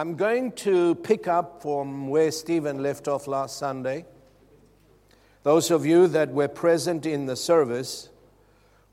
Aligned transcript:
I'm 0.00 0.16
going 0.16 0.52
to 0.52 0.94
pick 0.94 1.28
up 1.28 1.60
from 1.60 2.08
where 2.08 2.30
Stephen 2.30 2.82
left 2.82 3.06
off 3.06 3.26
last 3.26 3.58
Sunday. 3.58 4.06
Those 5.42 5.70
of 5.70 5.84
you 5.84 6.08
that 6.08 6.30
were 6.30 6.48
present 6.48 7.04
in 7.04 7.26
the 7.26 7.36
service 7.36 8.08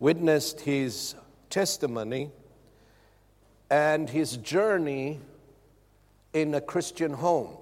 witnessed 0.01 0.59
his 0.59 1.15
testimony 1.49 2.29
and 3.69 4.09
his 4.09 4.35
journey 4.35 5.21
in 6.33 6.53
a 6.53 6.59
Christian 6.59 7.13
home. 7.13 7.55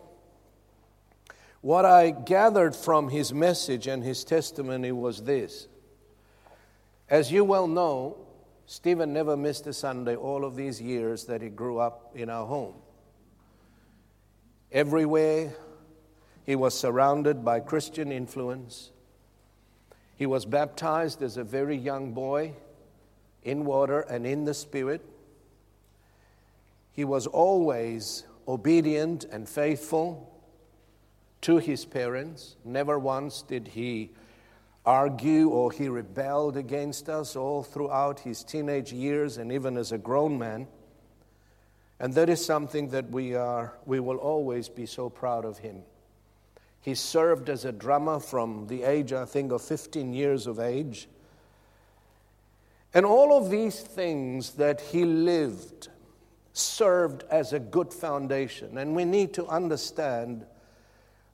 What 1.62 1.86
I 1.86 2.10
gathered 2.10 2.76
from 2.76 3.10
his 3.10 3.32
message 3.32 3.86
and 3.86 4.04
his 4.04 4.24
testimony 4.24 4.92
was 4.92 5.22
this. 5.22 5.68
As 7.08 7.32
you 7.32 7.44
well 7.44 7.68
know, 7.68 8.18
Stephen 8.66 9.14
never 9.14 9.38
missed 9.38 9.68
a 9.68 9.74
Sunday 9.74 10.16
all 10.16 10.44
of 10.44 10.56
these 10.56 10.82
years 10.82 11.26
that 11.26 11.44
he 11.44 11.50
grew 11.50 11.78
up 11.78 12.10
in 12.16 12.32
our 12.32 12.48
home. 12.48 12.74
Everywhere 14.76 15.56
he 16.46 16.58
was 16.58 16.78
surrounded 16.78 17.46
by 17.46 17.62
Christian 17.62 18.12
influence. 18.12 18.92
He 20.18 20.26
was 20.26 20.46
baptized 20.46 21.24
as 21.24 21.38
a 21.38 21.46
very 21.46 21.78
young 21.78 22.12
boy 22.12 22.56
in 23.42 23.64
water 23.64 24.02
and 24.02 24.28
in 24.28 24.44
the 24.44 24.54
Spirit. 24.54 25.00
He 26.92 27.06
was 27.06 27.26
always 27.26 28.26
obedient 28.50 29.24
and 29.24 29.48
faithful 29.48 30.30
to 31.40 31.56
his 31.56 31.86
parents. 31.86 32.58
Never 32.66 33.00
once 33.00 33.44
did 33.44 33.70
he 33.70 34.12
argue 34.86 35.48
or 35.48 35.72
he 35.72 35.88
rebelled 35.88 36.58
against 36.58 37.08
us 37.08 37.38
all 37.38 37.64
throughout 37.64 38.20
his 38.20 38.44
teenage 38.44 38.92
years 38.92 39.38
and 39.38 39.54
even 39.54 39.78
as 39.78 39.94
a 39.94 39.98
grown 39.98 40.38
man. 40.38 40.68
And 42.00 42.14
that 42.14 42.30
is 42.30 42.46
something 42.46 42.90
that 42.90 43.10
we 43.10 43.36
are 43.36 43.74
we 43.86 44.00
will 44.00 44.18
always 44.18 44.68
be 44.70 44.86
so 44.86 45.10
proud 45.10 45.46
of 45.46 45.60
him. 45.60 45.84
He 46.82 46.94
served 46.94 47.50
as 47.50 47.66
a 47.66 47.72
drummer 47.72 48.20
from 48.20 48.68
the 48.68 48.84
age 48.84 49.12
I 49.14 49.26
think 49.26 49.52
of 49.52 49.62
15 49.62 50.14
years 50.14 50.46
of 50.46 50.60
age. 50.60 51.08
And 52.94 53.06
all 53.06 53.38
of 53.38 53.50
these 53.50 53.82
things 53.82 54.52
that 54.52 54.80
he 54.80 55.04
lived 55.04 55.90
served 56.54 57.24
as 57.30 57.54
a 57.54 57.60
good 57.60 57.94
foundation. 57.94 58.78
And 58.78 58.96
we 58.96 59.04
need 59.04 59.34
to 59.34 59.46
understand 59.48 60.46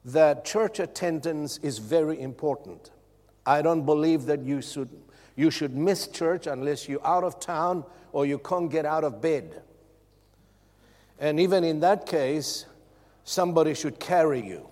that 0.04 0.44
church 0.44 0.80
attendance 0.80 1.58
is 1.58 1.78
very 1.78 2.20
important. 2.20 2.90
I 3.46 3.62
don't 3.62 3.84
believe 3.84 4.24
that 4.26 4.42
you 4.42 4.60
should, 4.62 4.88
you 5.36 5.50
should 5.50 5.76
miss 5.76 6.08
church 6.08 6.46
unless 6.46 6.88
you're 6.88 7.06
out 7.06 7.24
of 7.24 7.38
town 7.38 7.84
or 8.12 8.26
you 8.26 8.38
can't 8.38 8.70
get 8.70 8.84
out 8.84 9.04
of 9.04 9.20
bed. 9.20 9.62
And 11.22 11.38
even 11.38 11.62
in 11.62 11.78
that 11.80 12.04
case, 12.04 12.66
somebody 13.22 13.74
should 13.74 14.00
carry 14.00 14.44
you 14.44 14.68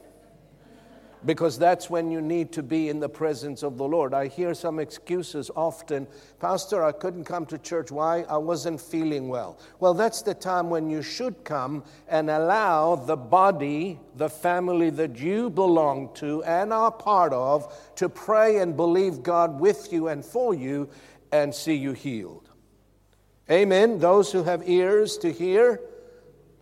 because 1.24 1.56
that's 1.56 1.88
when 1.88 2.10
you 2.10 2.20
need 2.20 2.50
to 2.50 2.62
be 2.62 2.88
in 2.88 2.98
the 2.98 3.08
presence 3.08 3.62
of 3.62 3.78
the 3.78 3.84
Lord. 3.84 4.12
I 4.12 4.26
hear 4.26 4.52
some 4.52 4.80
excuses 4.80 5.48
often 5.54 6.08
Pastor, 6.40 6.82
I 6.82 6.90
couldn't 6.90 7.22
come 7.22 7.46
to 7.46 7.58
church. 7.58 7.92
Why? 7.92 8.22
I 8.22 8.36
wasn't 8.36 8.80
feeling 8.80 9.28
well. 9.28 9.60
Well, 9.78 9.94
that's 9.94 10.22
the 10.22 10.34
time 10.34 10.70
when 10.70 10.90
you 10.90 11.02
should 11.02 11.44
come 11.44 11.84
and 12.08 12.28
allow 12.28 12.96
the 12.96 13.16
body, 13.16 14.00
the 14.16 14.28
family 14.28 14.90
that 14.90 15.20
you 15.20 15.50
belong 15.50 16.12
to 16.14 16.42
and 16.42 16.72
are 16.72 16.90
part 16.90 17.32
of, 17.32 17.72
to 17.94 18.08
pray 18.08 18.58
and 18.58 18.76
believe 18.76 19.22
God 19.22 19.60
with 19.60 19.92
you 19.92 20.08
and 20.08 20.24
for 20.24 20.52
you 20.52 20.88
and 21.30 21.54
see 21.54 21.76
you 21.76 21.92
healed. 21.92 22.48
Amen. 23.48 24.00
Those 24.00 24.32
who 24.32 24.42
have 24.42 24.68
ears 24.68 25.16
to 25.18 25.30
hear, 25.30 25.80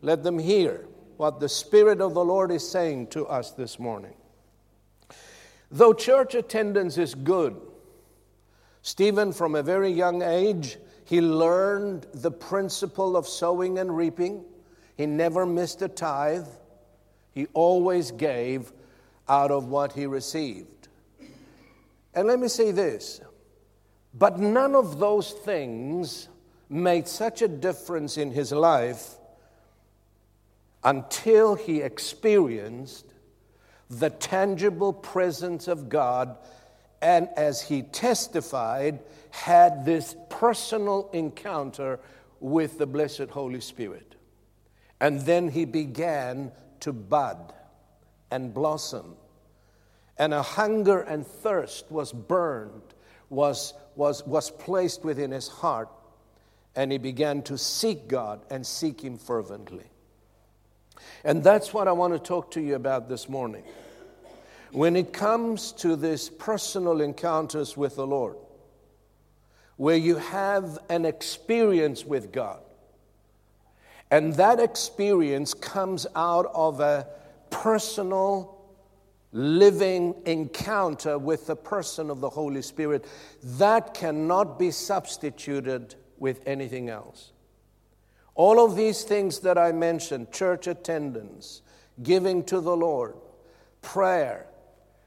let 0.00 0.22
them 0.22 0.38
hear 0.38 0.86
what 1.16 1.40
the 1.40 1.48
Spirit 1.48 2.00
of 2.00 2.14
the 2.14 2.24
Lord 2.24 2.50
is 2.50 2.68
saying 2.68 3.08
to 3.08 3.26
us 3.26 3.50
this 3.52 3.78
morning. 3.78 4.14
Though 5.70 5.92
church 5.92 6.34
attendance 6.34 6.96
is 6.96 7.14
good, 7.14 7.56
Stephen, 8.82 9.32
from 9.32 9.54
a 9.54 9.62
very 9.62 9.90
young 9.90 10.22
age, 10.22 10.78
he 11.04 11.20
learned 11.20 12.06
the 12.14 12.30
principle 12.30 13.16
of 13.16 13.26
sowing 13.26 13.78
and 13.78 13.94
reaping. 13.94 14.44
He 14.96 15.06
never 15.06 15.44
missed 15.44 15.82
a 15.82 15.88
tithe. 15.88 16.46
He 17.32 17.46
always 17.52 18.10
gave 18.12 18.72
out 19.28 19.50
of 19.50 19.68
what 19.68 19.92
he 19.92 20.06
received. 20.06 20.88
And 22.14 22.26
let 22.26 22.38
me 22.38 22.48
say 22.48 22.70
this 22.70 23.20
but 24.14 24.38
none 24.38 24.74
of 24.74 24.98
those 24.98 25.32
things 25.32 26.28
made 26.68 27.06
such 27.06 27.42
a 27.42 27.48
difference 27.48 28.16
in 28.16 28.30
his 28.30 28.52
life 28.52 29.17
until 30.88 31.54
he 31.54 31.82
experienced 31.82 33.04
the 33.90 34.08
tangible 34.08 34.94
presence 34.94 35.68
of 35.68 35.90
God, 35.90 36.38
and 37.02 37.28
as 37.36 37.60
he 37.60 37.82
testified, 37.82 39.00
had 39.28 39.84
this 39.84 40.16
personal 40.30 41.10
encounter 41.12 42.00
with 42.40 42.78
the 42.78 42.86
blessed 42.86 43.28
Holy 43.28 43.60
Spirit. 43.60 44.14
And 44.98 45.20
then 45.20 45.50
he 45.50 45.66
began 45.66 46.52
to 46.80 46.94
bud 46.94 47.52
and 48.30 48.54
blossom. 48.54 49.14
And 50.16 50.32
a 50.32 50.42
hunger 50.42 51.00
and 51.00 51.26
thirst 51.26 51.84
was 51.90 52.14
burned, 52.14 52.94
was, 53.28 53.74
was, 53.94 54.26
was 54.26 54.50
placed 54.50 55.04
within 55.04 55.32
his 55.32 55.48
heart. 55.48 55.90
And 56.74 56.90
he 56.90 56.96
began 56.96 57.42
to 57.42 57.58
seek 57.58 58.08
God 58.08 58.40
and 58.50 58.66
seek 58.66 59.02
Him 59.02 59.18
fervently. 59.18 59.84
And 61.24 61.42
that's 61.42 61.72
what 61.74 61.88
I 61.88 61.92
want 61.92 62.12
to 62.12 62.18
talk 62.18 62.50
to 62.52 62.60
you 62.60 62.74
about 62.74 63.08
this 63.08 63.28
morning. 63.28 63.64
When 64.72 64.96
it 64.96 65.12
comes 65.12 65.72
to 65.72 65.96
these 65.96 66.28
personal 66.28 67.00
encounters 67.00 67.76
with 67.76 67.96
the 67.96 68.06
Lord, 68.06 68.36
where 69.76 69.96
you 69.96 70.16
have 70.16 70.78
an 70.88 71.04
experience 71.04 72.04
with 72.04 72.32
God, 72.32 72.60
and 74.10 74.34
that 74.34 74.58
experience 74.58 75.54
comes 75.54 76.06
out 76.16 76.50
of 76.54 76.80
a 76.80 77.06
personal, 77.50 78.58
living 79.32 80.14
encounter 80.26 81.18
with 81.18 81.46
the 81.46 81.56
person 81.56 82.10
of 82.10 82.20
the 82.20 82.30
Holy 82.30 82.62
Spirit, 82.62 83.06
that 83.42 83.94
cannot 83.94 84.58
be 84.58 84.70
substituted 84.70 85.94
with 86.18 86.40
anything 86.46 86.88
else. 86.88 87.32
All 88.38 88.64
of 88.64 88.76
these 88.76 89.02
things 89.02 89.40
that 89.40 89.58
I 89.58 89.72
mentioned 89.72 90.30
church 90.30 90.68
attendance, 90.68 91.60
giving 92.00 92.44
to 92.44 92.60
the 92.60 92.76
Lord, 92.76 93.16
prayer 93.82 94.46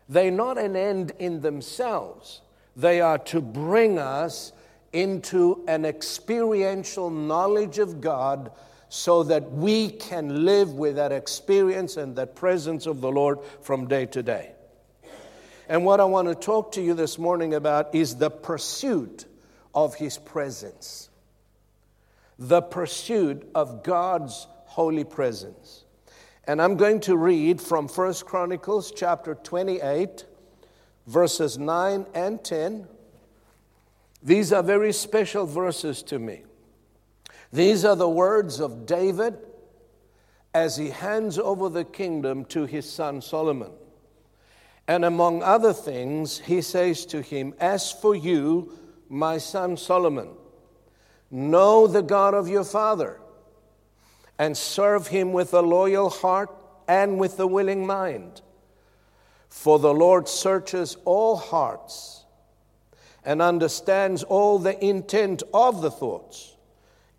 they're 0.09 0.29
not 0.29 0.57
an 0.57 0.75
end 0.75 1.13
in 1.17 1.39
themselves, 1.39 2.41
they 2.75 2.99
are 2.99 3.17
to 3.19 3.39
bring 3.39 3.97
us 3.97 4.51
into 4.91 5.63
an 5.69 5.85
experiential 5.85 7.09
knowledge 7.09 7.79
of 7.79 8.01
God 8.01 8.51
so 8.89 9.23
that 9.23 9.49
we 9.49 9.91
can 9.91 10.43
live 10.43 10.73
with 10.73 10.97
that 10.97 11.13
experience 11.13 11.95
and 11.95 12.17
that 12.17 12.35
presence 12.35 12.85
of 12.85 12.99
the 12.99 13.09
Lord 13.09 13.39
from 13.61 13.87
day 13.87 14.07
to 14.07 14.21
day. 14.21 14.51
And 15.69 15.85
what 15.85 16.01
I 16.01 16.03
want 16.03 16.27
to 16.27 16.35
talk 16.35 16.73
to 16.73 16.81
you 16.81 16.95
this 16.95 17.17
morning 17.17 17.53
about 17.53 17.95
is 17.95 18.17
the 18.17 18.29
pursuit 18.29 19.23
of 19.73 19.95
His 19.95 20.17
presence 20.17 21.07
the 22.41 22.61
pursuit 22.61 23.47
of 23.53 23.83
God's 23.83 24.47
holy 24.65 25.03
presence. 25.03 25.85
And 26.45 26.59
I'm 26.59 26.75
going 26.75 26.99
to 27.01 27.15
read 27.15 27.61
from 27.61 27.87
1 27.87 28.13
Chronicles 28.25 28.91
chapter 28.91 29.35
28, 29.35 30.25
verses 31.05 31.59
9 31.59 32.07
and 32.15 32.43
10. 32.43 32.87
These 34.23 34.51
are 34.51 34.63
very 34.63 34.91
special 34.91 35.45
verses 35.45 36.01
to 36.03 36.17
me. 36.17 36.41
These 37.53 37.85
are 37.85 37.95
the 37.95 38.09
words 38.09 38.59
of 38.59 38.87
David 38.87 39.37
as 40.51 40.77
he 40.77 40.89
hands 40.89 41.37
over 41.37 41.69
the 41.69 41.83
kingdom 41.83 42.45
to 42.45 42.65
his 42.65 42.91
son 42.91 43.21
Solomon. 43.21 43.71
And 44.87 45.05
among 45.05 45.43
other 45.43 45.73
things, 45.73 46.39
he 46.39 46.63
says 46.63 47.05
to 47.05 47.21
him, 47.21 47.53
As 47.59 47.91
for 47.91 48.15
you, 48.15 48.79
my 49.09 49.37
son 49.37 49.77
Solomon, 49.77 50.29
know 51.31 51.87
the 51.87 52.01
God 52.01 52.33
of 52.33 52.47
your 52.47 52.65
father 52.65 53.19
and 54.37 54.55
serve 54.57 55.07
him 55.07 55.33
with 55.33 55.53
a 55.53 55.61
loyal 55.61 56.09
heart 56.09 56.49
and 56.87 57.19
with 57.19 57.39
a 57.39 57.47
willing 57.47 57.87
mind. 57.87 58.41
For 59.47 59.79
the 59.79 59.93
Lord 59.93 60.27
searches 60.27 60.97
all 61.05 61.37
hearts 61.37 62.25
and 63.23 63.41
understands 63.41 64.23
all 64.23 64.59
the 64.59 64.83
intent 64.83 65.43
of 65.53 65.81
the 65.81 65.91
thoughts. 65.91 66.55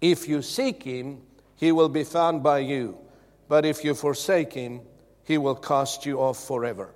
If 0.00 0.28
you 0.28 0.42
seek 0.42 0.82
him, 0.82 1.22
he 1.56 1.70
will 1.72 1.88
be 1.88 2.04
found 2.04 2.42
by 2.42 2.58
you. 2.58 2.98
But 3.48 3.64
if 3.64 3.84
you 3.84 3.94
forsake 3.94 4.52
him, 4.52 4.80
he 5.24 5.38
will 5.38 5.54
cast 5.54 6.04
you 6.04 6.18
off 6.18 6.44
forever. 6.44 6.92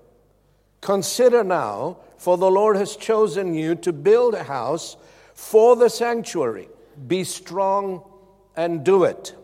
Consider 0.80 1.44
now, 1.44 1.98
for 2.19 2.36
the 2.36 2.50
Lord 2.50 2.76
has 2.76 2.96
chosen 2.96 3.54
you 3.54 3.74
to 3.76 3.92
build 3.92 4.34
a 4.34 4.42
house 4.42 4.96
for 5.34 5.76
the 5.76 5.88
sanctuary. 5.88 6.69
Be 7.06 7.25
strong 7.25 8.02
and 8.56 8.84
do 8.84 9.04
it. 9.04 9.34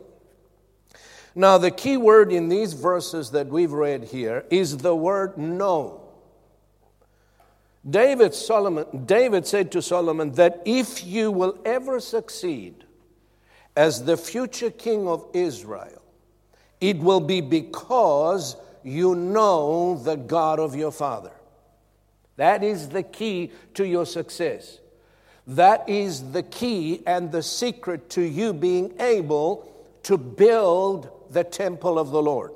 Now, 1.34 1.58
the 1.58 1.70
key 1.70 1.96
word 1.96 2.32
in 2.32 2.48
these 2.48 2.74
verses 2.74 3.30
that 3.30 3.46
we've 3.46 3.72
read 3.72 4.04
here 4.04 4.44
is 4.50 4.78
the 4.78 4.94
word 4.94 5.38
know. 5.38 6.00
David, 7.88 8.34
Solomon, 8.34 9.04
David 9.06 9.46
said 9.46 9.72
to 9.72 9.82
Solomon 9.82 10.32
that 10.32 10.62
if 10.64 11.04
you 11.04 11.30
will 11.30 11.58
ever 11.64 12.00
succeed 12.00 12.84
as 13.76 14.04
the 14.04 14.16
future 14.16 14.70
king 14.70 15.08
of 15.08 15.26
Israel, 15.32 16.02
it 16.80 16.98
will 16.98 17.20
be 17.20 17.40
because 17.40 18.56
you 18.84 19.14
know 19.14 20.00
the 20.02 20.16
God 20.16 20.60
of 20.60 20.76
your 20.76 20.92
father. 20.92 21.32
That 22.36 22.62
is 22.62 22.88
the 22.88 23.02
key 23.02 23.52
to 23.74 23.86
your 23.86 24.06
success. 24.06 24.78
That 25.46 25.88
is 25.88 26.32
the 26.32 26.42
key 26.42 27.02
and 27.06 27.32
the 27.32 27.42
secret 27.42 28.10
to 28.10 28.22
you 28.22 28.52
being 28.52 28.94
able 29.00 29.68
to 30.04 30.16
build 30.16 31.10
the 31.30 31.44
temple 31.44 31.98
of 31.98 32.10
the 32.10 32.22
Lord. 32.22 32.52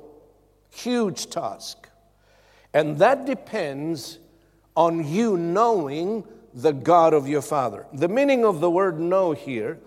Huge 0.69 1.29
task. 1.29 1.89
And 2.73 2.97
that 2.99 3.25
depends 3.25 4.19
on 4.75 5.07
you 5.07 5.37
knowing 5.37 6.23
the 6.53 6.73
God 6.73 7.13
of 7.13 7.27
your 7.27 7.41
father. 7.41 7.85
The 7.93 8.07
meaning 8.07 8.45
of 8.45 8.59
the 8.59 8.69
word 8.69 8.99
know 8.99 9.31
here 9.31 9.79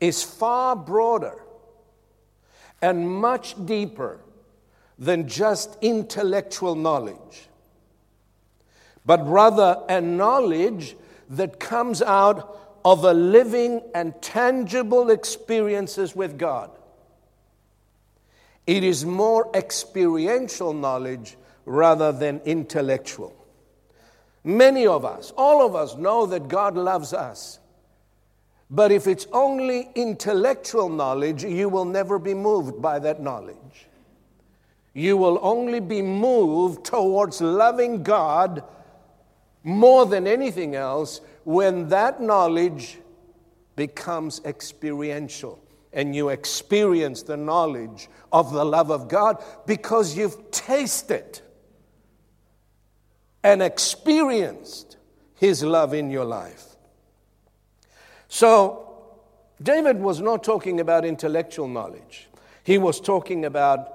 is 0.00 0.22
far 0.22 0.76
broader 0.76 1.42
and 2.82 3.08
much 3.08 3.54
deeper 3.66 4.20
than 4.98 5.28
just 5.28 5.76
intellectual 5.80 6.74
knowledge, 6.74 7.48
but 9.04 9.26
rather 9.26 9.82
a 9.88 10.00
knowledge 10.00 10.96
that 11.30 11.58
comes 11.58 12.02
out 12.02 12.58
of 12.84 13.04
a 13.04 13.14
living 13.14 13.82
and 13.94 14.20
tangible 14.20 15.10
experiences 15.10 16.14
with 16.14 16.38
God. 16.38 16.70
It 18.66 18.84
is 18.84 19.04
more 19.04 19.50
experiential 19.54 20.72
knowledge 20.72 21.36
rather 21.66 22.12
than 22.12 22.40
intellectual. 22.44 23.34
Many 24.42 24.86
of 24.86 25.04
us, 25.04 25.32
all 25.36 25.66
of 25.66 25.74
us, 25.74 25.96
know 25.96 26.26
that 26.26 26.48
God 26.48 26.76
loves 26.76 27.12
us. 27.12 27.58
But 28.70 28.92
if 28.92 29.06
it's 29.06 29.26
only 29.32 29.88
intellectual 29.94 30.88
knowledge, 30.88 31.44
you 31.44 31.68
will 31.68 31.84
never 31.84 32.18
be 32.18 32.34
moved 32.34 32.80
by 32.82 32.98
that 32.98 33.20
knowledge. 33.20 33.86
You 34.92 35.16
will 35.16 35.38
only 35.42 35.80
be 35.80 36.02
moved 36.02 36.84
towards 36.84 37.40
loving 37.40 38.02
God 38.02 38.62
more 39.64 40.04
than 40.06 40.26
anything 40.26 40.76
else 40.76 41.20
when 41.44 41.88
that 41.88 42.20
knowledge 42.20 42.98
becomes 43.74 44.40
experiential 44.44 45.58
and 45.92 46.14
you 46.14 46.28
experience 46.28 47.22
the 47.22 47.36
knowledge 47.36 48.08
of 48.32 48.52
the 48.52 48.64
love 48.64 48.90
of 48.90 49.08
God 49.08 49.42
because 49.66 50.16
you've 50.16 50.50
tasted 50.50 51.40
and 53.42 53.62
experienced 53.62 54.96
His 55.34 55.62
love 55.62 55.94
in 55.94 56.10
your 56.10 56.24
life. 56.24 56.76
So, 58.28 58.80
David 59.62 60.00
was 60.00 60.20
not 60.20 60.42
talking 60.42 60.80
about 60.80 61.04
intellectual 61.04 61.68
knowledge, 61.68 62.28
he 62.64 62.76
was 62.78 63.00
talking 63.00 63.44
about 63.44 63.88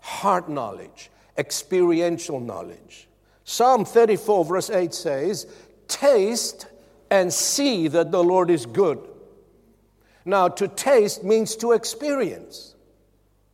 heart 0.00 0.48
knowledge, 0.48 1.10
experiential 1.36 2.40
knowledge. 2.40 3.08
Psalm 3.50 3.84
34, 3.84 4.44
verse 4.44 4.70
8 4.70 4.94
says, 4.94 5.44
Taste 5.88 6.68
and 7.10 7.32
see 7.32 7.88
that 7.88 8.12
the 8.12 8.22
Lord 8.22 8.48
is 8.48 8.64
good. 8.64 9.00
Now, 10.24 10.46
to 10.46 10.68
taste 10.68 11.24
means 11.24 11.56
to 11.56 11.72
experience. 11.72 12.76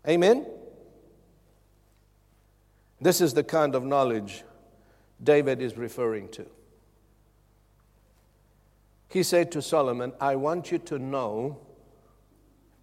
Amen? 0.06 0.44
This 3.00 3.22
is 3.22 3.32
the 3.32 3.42
kind 3.42 3.74
of 3.74 3.84
knowledge 3.84 4.44
David 5.24 5.62
is 5.62 5.78
referring 5.78 6.28
to. 6.32 6.44
He 9.08 9.22
said 9.22 9.50
to 9.52 9.62
Solomon, 9.62 10.12
I 10.20 10.36
want 10.36 10.70
you 10.70 10.76
to 10.76 10.98
know 10.98 11.56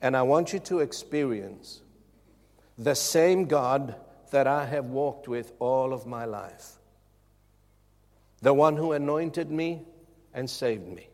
and 0.02 0.18
I 0.18 0.24
want 0.24 0.52
you 0.52 0.58
to 0.62 0.80
experience 0.80 1.84
the 2.76 2.96
same 2.96 3.46
God 3.46 3.98
that 4.32 4.48
I 4.48 4.66
have 4.66 4.86
walked 4.86 5.28
with 5.28 5.54
all 5.60 5.94
of 5.94 6.08
my 6.08 6.26
life. 6.26 6.80
The 8.44 8.54
one 8.54 8.76
who 8.76 8.92
anointed 8.92 9.50
me 9.50 9.84
and 10.34 10.50
saved 10.50 10.86
me. 10.86 11.08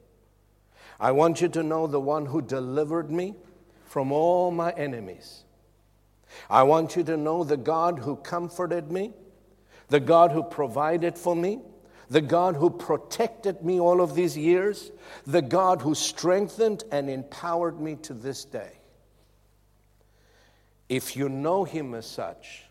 I 1.00 1.12
want 1.12 1.42
you 1.42 1.48
to 1.50 1.62
know 1.62 1.86
the 1.86 2.00
one 2.00 2.26
who 2.26 2.42
delivered 2.42 3.12
me 3.12 3.36
from 3.86 4.12
all 4.12 4.50
my 4.50 4.72
enemies. 4.72 5.44
I 6.50 6.64
want 6.64 6.96
you 6.96 7.04
to 7.04 7.16
know 7.16 7.44
the 7.44 7.56
God 7.56 8.00
who 8.00 8.16
comforted 8.16 8.92
me, 8.92 9.14
the 9.90 10.00
God 10.00 10.32
who 10.32 10.42
provided 10.42 11.20
for 11.20 11.36
me, 11.36 11.60
the 12.10 12.20
God 12.20 12.56
who 12.56 12.72
protected 12.72 13.64
me 13.64 13.80
all 13.80 14.02
of 14.02 14.16
these 14.16 14.36
years, 14.36 14.92
the 15.28 15.44
God 15.44 15.84
who 15.84 15.94
strengthened 15.94 16.84
and 16.92 17.12
empowered 17.12 17.80
me 17.80 17.96
to 17.98 18.16
this 18.16 18.44
day. 18.44 18.72
If 20.90 21.16
you 21.16 21.30
know 21.30 21.64
Him 21.64 21.94
as 21.94 22.08
such, 22.08 22.64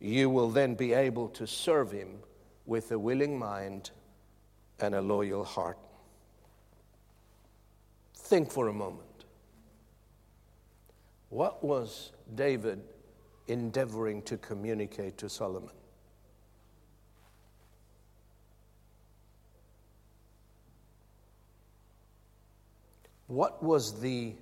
you 0.00 0.28
will 0.28 0.50
then 0.50 0.74
be 0.74 0.92
able 0.92 1.28
to 1.30 1.46
serve 1.46 1.90
Him 1.92 2.18
with 2.68 2.92
a 2.92 2.98
willing 2.98 3.38
mind 3.38 3.90
and 4.78 4.94
a 4.94 5.00
loyal 5.00 5.42
heart. 5.42 5.78
Think 8.14 8.52
for 8.52 8.68
a 8.68 8.72
moment. 8.72 9.24
What 11.30 11.64
was 11.64 12.12
David 12.34 12.80
endeavoring 13.48 14.20
to 14.22 14.36
communicate 14.36 15.16
to 15.16 15.30
Solomon? 15.30 15.70
What 23.28 23.62
was 23.62 23.98
the 24.00 24.34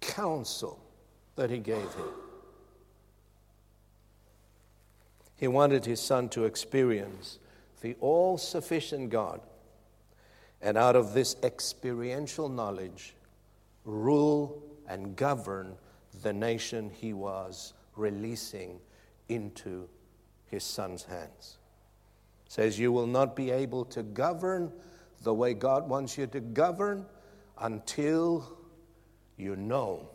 counsel 0.00 0.82
that 1.36 1.50
he 1.50 1.58
gave 1.58 1.92
him? 1.94 2.08
He 5.36 5.48
wanted 5.48 5.84
his 5.84 6.00
son 6.00 6.28
to 6.30 6.44
experience 6.44 7.38
the 7.82 7.96
all 8.00 8.38
sufficient 8.38 9.10
God, 9.10 9.40
and 10.62 10.78
out 10.78 10.96
of 10.96 11.12
this 11.12 11.36
experiential 11.42 12.48
knowledge, 12.48 13.14
rule 13.84 14.62
and 14.88 15.14
govern 15.16 15.74
the 16.22 16.32
nation 16.32 16.90
he 16.90 17.12
was 17.12 17.74
releasing 17.96 18.78
into 19.28 19.88
his 20.46 20.62
son's 20.62 21.02
hands. 21.04 21.58
says 22.48 22.78
you 22.78 22.92
will 22.92 23.06
not 23.06 23.34
be 23.34 23.50
able 23.50 23.84
to 23.86 24.02
govern 24.02 24.70
the 25.22 25.32
way 25.32 25.54
God 25.54 25.88
wants 25.88 26.18
you 26.18 26.26
to 26.28 26.40
govern 26.40 27.06
until 27.58 28.56
you 29.36 29.56
know, 29.56 30.08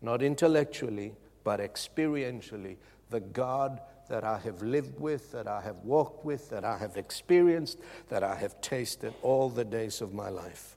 not 0.00 0.22
intellectually, 0.22 1.14
but 1.44 1.60
experientially, 1.60 2.76
the 3.10 3.20
God 3.20 3.80
that 4.08 4.24
I 4.24 4.38
have 4.38 4.62
lived 4.62 4.98
with, 4.98 5.32
that 5.32 5.46
I 5.46 5.60
have 5.60 5.76
walked 5.84 6.24
with, 6.24 6.50
that 6.50 6.64
I 6.64 6.78
have 6.78 6.96
experienced, 6.96 7.78
that 8.08 8.22
I 8.22 8.34
have 8.34 8.60
tasted 8.60 9.14
all 9.22 9.48
the 9.48 9.64
days 9.64 10.00
of 10.00 10.14
my 10.14 10.28
life. 10.28 10.76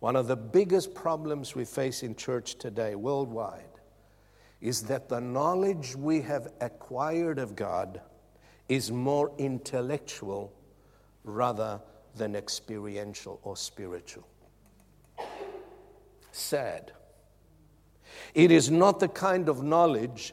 One 0.00 0.14
of 0.14 0.28
the 0.28 0.36
biggest 0.36 0.94
problems 0.94 1.54
we 1.54 1.64
face 1.64 2.02
in 2.02 2.14
church 2.14 2.54
today, 2.56 2.94
worldwide, 2.94 3.64
is 4.60 4.82
that 4.84 5.08
the 5.08 5.20
knowledge 5.20 5.96
we 5.96 6.20
have 6.22 6.48
acquired 6.60 7.38
of 7.38 7.56
God 7.56 8.00
is 8.68 8.92
more 8.92 9.32
intellectual 9.38 10.52
rather 11.24 11.80
than 12.14 12.36
experiential 12.36 13.40
or 13.42 13.56
spiritual. 13.56 14.26
Sad. 16.32 16.92
It 18.34 18.50
is 18.50 18.70
not 18.70 19.00
the 19.00 19.08
kind 19.08 19.48
of 19.48 19.62
knowledge 19.62 20.32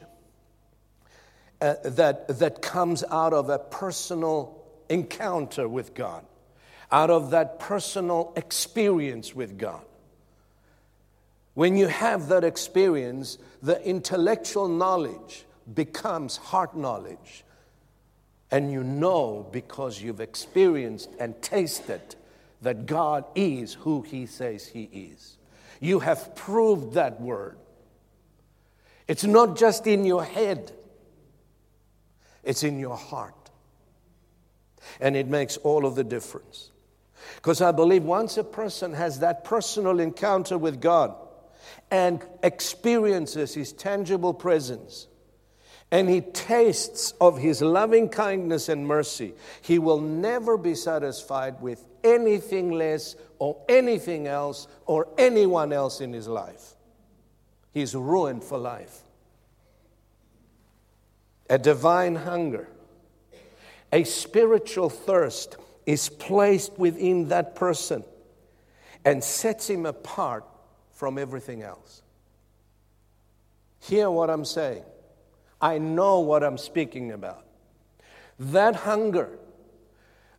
uh, 1.60 1.74
that, 1.84 2.38
that 2.38 2.62
comes 2.62 3.02
out 3.10 3.32
of 3.32 3.48
a 3.48 3.58
personal 3.58 4.62
encounter 4.88 5.68
with 5.68 5.94
God, 5.94 6.24
out 6.92 7.10
of 7.10 7.30
that 7.30 7.58
personal 7.58 8.32
experience 8.36 9.34
with 9.34 9.58
God. 9.58 9.84
When 11.54 11.76
you 11.76 11.86
have 11.86 12.28
that 12.28 12.44
experience, 12.44 13.38
the 13.62 13.82
intellectual 13.82 14.68
knowledge 14.68 15.46
becomes 15.72 16.36
heart 16.36 16.76
knowledge. 16.76 17.44
And 18.50 18.70
you 18.70 18.84
know 18.84 19.48
because 19.50 20.00
you've 20.00 20.20
experienced 20.20 21.10
and 21.18 21.40
tasted 21.42 22.14
that 22.62 22.86
God 22.86 23.24
is 23.34 23.74
who 23.74 24.02
He 24.02 24.26
says 24.26 24.66
He 24.66 24.84
is. 24.92 25.38
You 25.80 26.00
have 26.00 26.34
proved 26.34 26.94
that 26.94 27.20
word. 27.20 27.56
It's 29.08 29.24
not 29.24 29.56
just 29.56 29.86
in 29.86 30.04
your 30.04 30.24
head, 30.24 30.72
it's 32.46 32.62
in 32.62 32.78
your 32.78 32.96
heart. 32.96 33.34
And 35.00 35.16
it 35.16 35.26
makes 35.26 35.56
all 35.58 35.84
of 35.84 35.96
the 35.96 36.04
difference. 36.04 36.70
Because 37.34 37.60
I 37.60 37.72
believe 37.72 38.04
once 38.04 38.36
a 38.36 38.44
person 38.44 38.94
has 38.94 39.18
that 39.18 39.44
personal 39.44 40.00
encounter 40.00 40.56
with 40.56 40.80
God 40.80 41.14
and 41.90 42.24
experiences 42.42 43.52
His 43.54 43.72
tangible 43.72 44.32
presence, 44.32 45.08
and 45.90 46.08
he 46.08 46.20
tastes 46.20 47.12
of 47.20 47.38
his 47.38 47.62
loving 47.62 48.08
kindness 48.08 48.68
and 48.68 48.86
mercy, 48.86 49.34
he 49.62 49.78
will 49.78 50.00
never 50.00 50.58
be 50.58 50.74
satisfied 50.74 51.60
with 51.60 51.86
anything 52.02 52.72
less 52.72 53.14
or 53.38 53.56
anything 53.68 54.26
else 54.26 54.66
or 54.86 55.08
anyone 55.16 55.72
else 55.72 56.00
in 56.00 56.12
his 56.12 56.26
life. 56.26 56.74
He's 57.72 57.94
ruined 57.94 58.42
for 58.42 58.58
life. 58.58 59.02
A 61.48 61.58
divine 61.58 62.16
hunger, 62.16 62.68
a 63.92 64.04
spiritual 64.04 64.90
thirst 64.90 65.56
is 65.86 66.08
placed 66.08 66.76
within 66.78 67.28
that 67.28 67.54
person 67.54 68.02
and 69.04 69.22
sets 69.22 69.70
him 69.70 69.86
apart 69.86 70.44
from 70.92 71.18
everything 71.18 71.62
else. 71.62 72.02
Hear 73.80 74.10
what 74.10 74.30
I'm 74.30 74.44
saying. 74.44 74.82
I 75.60 75.78
know 75.78 76.20
what 76.20 76.42
I'm 76.42 76.58
speaking 76.58 77.12
about. 77.12 77.44
That 78.38 78.74
hunger 78.74 79.38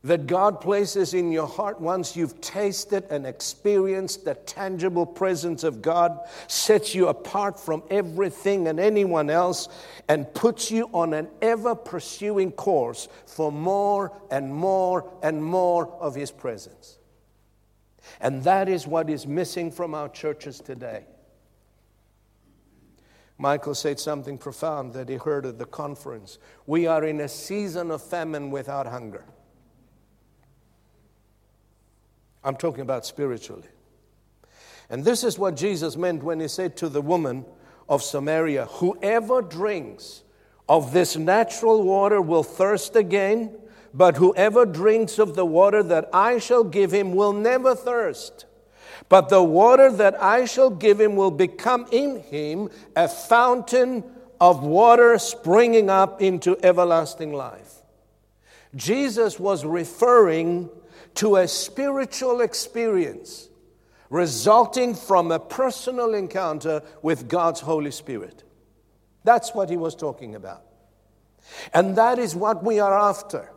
that 0.04 0.28
God 0.28 0.62
places 0.62 1.14
in 1.14 1.32
your 1.32 1.48
heart 1.48 1.82
once 1.82 2.16
you've 2.16 2.40
tasted 2.40 3.06
and 3.10 3.26
experienced 3.26 4.26
the 4.26 4.36
tangible 4.36 5.06
presence 5.06 5.64
of 5.64 5.82
God 5.82 6.20
sets 6.48 6.94
you 6.94 7.08
apart 7.08 7.60
from 7.60 7.84
everything 7.90 8.68
and 8.68 8.80
anyone 8.80 9.30
else 9.30 9.68
and 10.08 10.32
puts 10.34 10.70
you 10.72 10.90
on 10.94 11.14
an 11.14 11.28
ever 11.42 11.76
pursuing 11.76 12.52
course 12.52 13.08
for 13.26 13.52
more 13.52 14.16
and 14.30 14.54
more 14.54 15.12
and 15.24 15.44
more 15.44 15.88
of 16.00 16.16
His 16.16 16.32
presence. 16.32 17.00
And 18.22 18.44
that 18.44 18.70
is 18.70 18.88
what 18.88 19.10
is 19.10 19.28
missing 19.28 19.72
from 19.72 19.94
our 19.94 20.10
churches 20.10 20.60
today. 20.60 21.06
Michael 23.38 23.76
said 23.76 24.00
something 24.00 24.38
profound 24.38 24.94
that 24.94 25.10
he 25.10 25.16
heard 25.16 25.46
at 25.46 25.60
the 25.60 25.66
conference. 25.66 26.40
We 26.66 26.88
are 26.88 27.04
in 27.04 27.20
a 27.20 27.28
season 27.28 27.92
of 27.92 28.02
famine 28.02 28.50
without 28.50 28.88
hunger. 28.88 29.26
I'm 32.48 32.56
talking 32.56 32.80
about 32.80 33.06
spiritually. 33.06 33.68
And 34.90 35.04
this 35.04 35.26
is 35.26 35.38
what 35.38 35.58
Jesus 35.58 35.98
meant 35.98 36.24
when 36.24 36.40
he 36.40 36.48
said 36.48 36.78
to 36.78 36.88
the 36.88 37.02
woman 37.02 37.44
of 37.90 38.02
Samaria 38.02 38.68
Whoever 38.68 39.42
drinks 39.42 40.24
of 40.70 40.94
this 40.94 41.18
natural 41.18 41.84
water 41.84 42.22
will 42.22 42.44
thirst 42.44 42.96
again, 42.96 43.54
but 43.94 44.16
whoever 44.16 44.66
drinks 44.66 45.20
of 45.20 45.36
the 45.36 45.46
water 45.46 45.84
that 45.84 46.10
I 46.14 46.40
shall 46.40 46.64
give 46.64 46.94
him 46.94 47.16
will 47.16 47.34
never 47.34 47.76
thirst. 47.76 48.46
But 49.10 49.28
the 49.28 49.44
water 49.44 49.92
that 49.92 50.22
I 50.24 50.46
shall 50.46 50.70
give 50.70 51.02
him 51.02 51.18
will 51.18 51.32
become 51.32 51.86
in 51.92 52.22
him 52.22 52.70
a 52.96 53.10
fountain 53.10 54.06
of 54.40 54.64
water 54.64 55.18
springing 55.18 55.90
up 55.90 56.22
into 56.22 56.58
everlasting 56.64 57.34
life. 57.34 57.82
Jesus 58.74 59.38
was 59.38 59.66
referring 59.66 60.70
to 61.18 61.38
a 61.38 61.48
spiritual 61.48 62.42
experience 62.42 63.50
resulting 64.10 64.96
from 64.96 65.32
a 65.32 65.40
personal 65.40 66.14
encounter 66.14 66.82
with 67.02 67.28
God's 67.28 67.60
Holy 67.60 67.92
Spirit. 67.92 68.44
That's 69.24 69.54
what 69.54 69.70
he 69.70 69.78
was 69.78 69.96
talking 69.96 70.36
about. 70.36 70.64
And 71.74 71.96
that 71.98 72.20
is 72.20 72.36
what 72.36 72.64
we 72.64 72.80
are 72.80 72.98
after. 72.98 73.52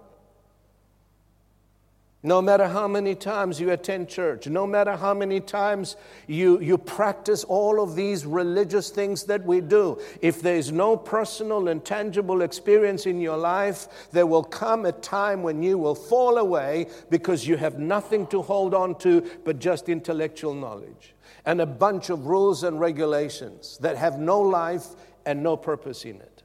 No 2.23 2.43
matter 2.43 2.69
how 2.69 2.87
many 2.87 3.15
times 3.15 3.59
you 3.59 3.71
attend 3.71 4.11
church, 4.11 4.47
no 4.47 4.67
matter 4.67 4.95
how 4.95 5.15
many 5.15 5.41
times 5.41 5.97
you, 6.27 6.61
you 6.61 6.77
practice 6.77 7.45
all 7.45 7.83
of 7.83 7.97
these 7.97 8.27
religious 8.27 8.91
things 8.91 9.25
that 9.25 9.43
we 9.47 9.63
do, 9.63 9.99
if 10.21 10.43
there 10.43 10.57
is 10.57 10.71
no 10.71 10.99
personal 10.99 11.69
and 11.69 11.83
tangible 11.83 12.43
experience 12.43 13.07
in 13.07 13.23
your 13.23 13.39
life, 13.39 14.11
there 14.13 14.27
will 14.27 14.45
come 14.45 14.85
a 14.85 14.93
time 14.93 15.43
when 15.43 15.63
you 15.63 15.79
will 15.79 15.95
fall 15.95 16.37
away 16.37 16.89
because 17.09 17.47
you 17.47 17.57
have 17.57 17.79
nothing 17.79 18.27
to 18.27 18.43
hold 18.43 18.75
on 18.75 18.97
to 18.97 19.23
but 19.47 19.59
just 19.59 19.89
intellectual 19.89 20.53
knowledge 20.53 21.15
and 21.47 21.63
a 21.63 21.67
bunch 21.67 22.11
of 22.11 22.27
rules 22.27 22.65
and 22.65 22.79
regulations 22.79 23.79
that 23.81 23.97
have 23.97 24.19
no 24.19 24.39
life 24.39 24.89
and 25.25 25.43
no 25.43 25.57
purpose 25.57 26.05
in 26.05 26.17
it. 26.17 26.43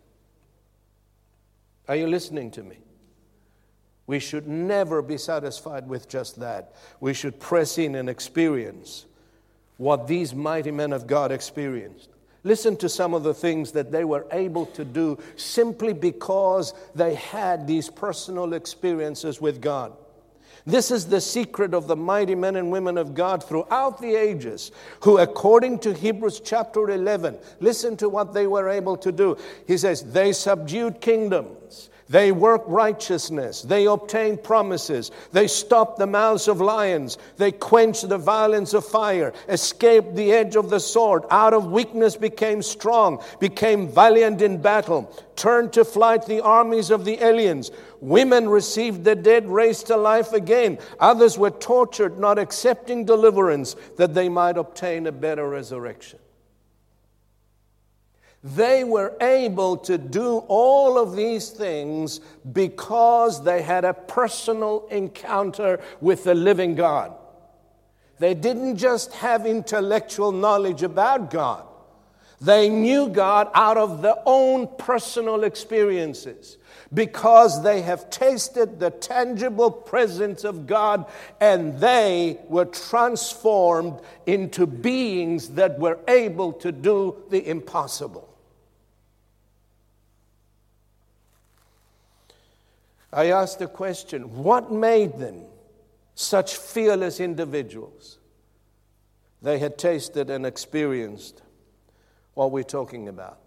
Are 1.90 1.98
you 1.98 2.08
listening 2.08 2.50
to 2.52 2.64
me? 2.64 2.85
We 4.08 4.20
should 4.20 4.48
never 4.48 5.02
be 5.02 5.18
satisfied 5.18 5.88
with 5.88 6.08
just 6.08 6.40
that. 6.40 6.74
We 7.00 7.14
should 7.14 7.40
press 7.40 7.78
in 7.78 7.96
and 7.96 8.10
experience 8.10 9.06
what 9.78 10.08
these 10.08 10.34
mighty 10.34 10.72
men 10.72 10.94
of 10.94 11.08
God 11.08 11.32
experienced. 11.32 12.10
Listen 12.44 12.78
to 12.78 12.88
some 12.88 13.16
of 13.16 13.24
the 13.24 13.34
things 13.34 13.72
that 13.72 13.92
they 13.92 14.06
were 14.06 14.28
able 14.32 14.68
to 14.68 14.86
do 14.86 15.18
simply 15.36 15.94
because 15.94 16.74
they 16.94 17.16
had 17.16 17.66
these 17.66 17.90
personal 17.90 18.54
experiences 18.54 19.42
with 19.42 19.60
God. 19.60 19.94
This 20.68 20.90
is 20.90 21.08
the 21.08 21.22
secret 21.22 21.74
of 21.74 21.88
the 21.88 21.96
mighty 21.96 22.34
men 22.34 22.56
and 22.56 22.72
women 22.72 22.98
of 22.98 23.14
God 23.14 23.44
throughout 23.44 24.00
the 24.00 24.16
ages, 24.16 24.72
who, 25.02 25.18
according 25.20 25.80
to 25.80 25.94
Hebrews 25.94 26.40
chapter 26.40 26.90
11, 26.90 27.38
listen 27.60 27.98
to 27.98 28.10
what 28.10 28.34
they 28.34 28.48
were 28.48 28.70
able 28.70 28.98
to 28.98 29.12
do. 29.12 29.38
He 29.68 29.78
says, 29.78 30.12
They 30.12 30.32
subdued 30.32 31.02
kingdoms, 31.02 31.90
they 32.08 32.32
work 32.32 32.64
righteousness. 32.68 33.64
They 33.64 33.88
obtain 33.88 34.38
promises. 34.38 35.10
They 35.32 35.48
stop 35.48 35.98
the 35.98 36.06
mouths 36.06 36.48
of 36.48 36.62
lions. 36.62 37.18
They 37.38 37.52
quench 37.52 38.04
the 38.04 38.20
violence 38.20 38.74
of 38.76 38.86
fire, 38.86 39.34
escape 39.50 40.14
the 40.14 40.32
edge 40.32 40.56
of 40.56 40.70
the 40.70 40.80
sword. 40.80 41.24
Out 41.32 41.54
of 41.54 41.72
weakness 41.72 42.16
became 42.16 42.62
strong, 42.62 43.24
became 43.40 43.88
valiant 43.88 44.44
in 44.44 44.62
battle, 44.62 45.12
turned 45.36 45.74
to 45.74 45.84
flight 45.84 46.28
the 46.28 46.42
armies 46.42 46.92
of 46.92 47.06
the 47.06 47.24
aliens. 47.24 47.72
Women 48.02 48.50
received 48.50 49.04
the 49.04 49.16
dead 49.16 49.48
raised 49.48 49.88
to 49.88 49.98
life 49.98 50.32
again. 50.32 50.78
Others 51.00 51.40
were 51.40 51.50
tortured, 51.50 52.20
not 52.20 52.38
accepting 52.38 53.06
deliverance, 53.06 53.76
that 53.98 54.14
they 54.14 54.30
might 54.30 54.58
obtain 54.58 55.08
a 55.08 55.12
better 55.12 55.50
resurrection. 55.50 56.20
They 58.46 58.84
were 58.84 59.18
able 59.22 59.76
to 59.78 59.98
do 59.98 60.38
all 60.48 61.00
of 61.00 61.16
these 61.16 61.50
things 61.50 62.20
because 62.54 63.44
they 63.44 63.64
had 63.64 63.84
a 63.84 63.96
personal 63.96 64.88
encounter 64.92 65.80
with 66.00 66.26
the 66.26 66.36
living 66.36 66.76
God. 66.76 67.16
They 68.20 68.36
didn't 68.36 68.78
just 68.78 69.14
have 69.14 69.48
intellectual 69.48 70.32
knowledge 70.32 70.84
about 70.84 71.32
God, 71.32 71.66
they 72.40 72.70
knew 72.70 73.10
God 73.10 73.50
out 73.56 73.78
of 73.78 74.04
their 74.04 74.22
own 74.28 74.68
personal 74.78 75.44
experiences 75.44 76.60
because 76.94 77.64
they 77.64 77.82
have 77.82 78.12
tasted 78.12 78.80
the 78.80 78.92
tangible 78.92 79.72
presence 79.72 80.44
of 80.44 80.68
God 80.68 81.10
and 81.42 81.80
they 81.80 82.38
were 82.48 82.66
transformed 82.66 84.02
into 84.28 84.68
beings 84.68 85.50
that 85.50 85.80
were 85.80 85.98
able 86.08 86.54
to 86.54 86.72
do 86.72 87.24
the 87.32 87.50
impossible. 87.50 88.35
I 93.16 93.32
asked 93.32 93.60
the 93.60 93.68
question 93.68 94.44
what 94.44 94.72
made 94.72 95.18
them 95.18 95.46
such 96.14 96.58
fearless 96.58 97.20
individuals? 97.20 98.20
They 99.42 99.58
had 99.58 99.78
tasted 99.78 100.30
and 100.30 100.46
experienced 100.46 101.42
what 102.34 102.52
we're 102.52 102.64
talking 102.64 103.08
about 103.08 103.40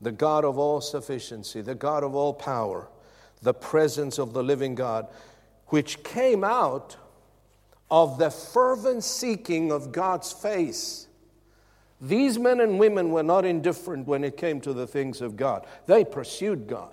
the 0.00 0.12
God 0.12 0.44
of 0.44 0.58
all 0.58 0.80
sufficiency, 0.80 1.60
the 1.60 1.76
God 1.76 2.02
of 2.02 2.14
all 2.14 2.34
power, 2.34 2.88
the 3.42 3.54
presence 3.54 4.18
of 4.18 4.32
the 4.32 4.42
living 4.42 4.74
God, 4.74 5.06
which 5.68 6.02
came 6.02 6.42
out 6.42 6.96
of 7.90 8.18
the 8.18 8.30
fervent 8.30 9.04
seeking 9.04 9.70
of 9.70 9.92
God's 9.92 10.32
face 10.32 11.06
These 12.02 12.36
men 12.36 12.60
and 12.60 12.80
women 12.80 13.12
were 13.12 13.22
not 13.22 13.44
indifferent 13.44 14.08
when 14.08 14.24
it 14.24 14.36
came 14.36 14.60
to 14.62 14.72
the 14.72 14.88
things 14.88 15.20
of 15.20 15.36
God, 15.36 15.66
they 15.86 16.04
pursued 16.04 16.66
God. 16.66 16.92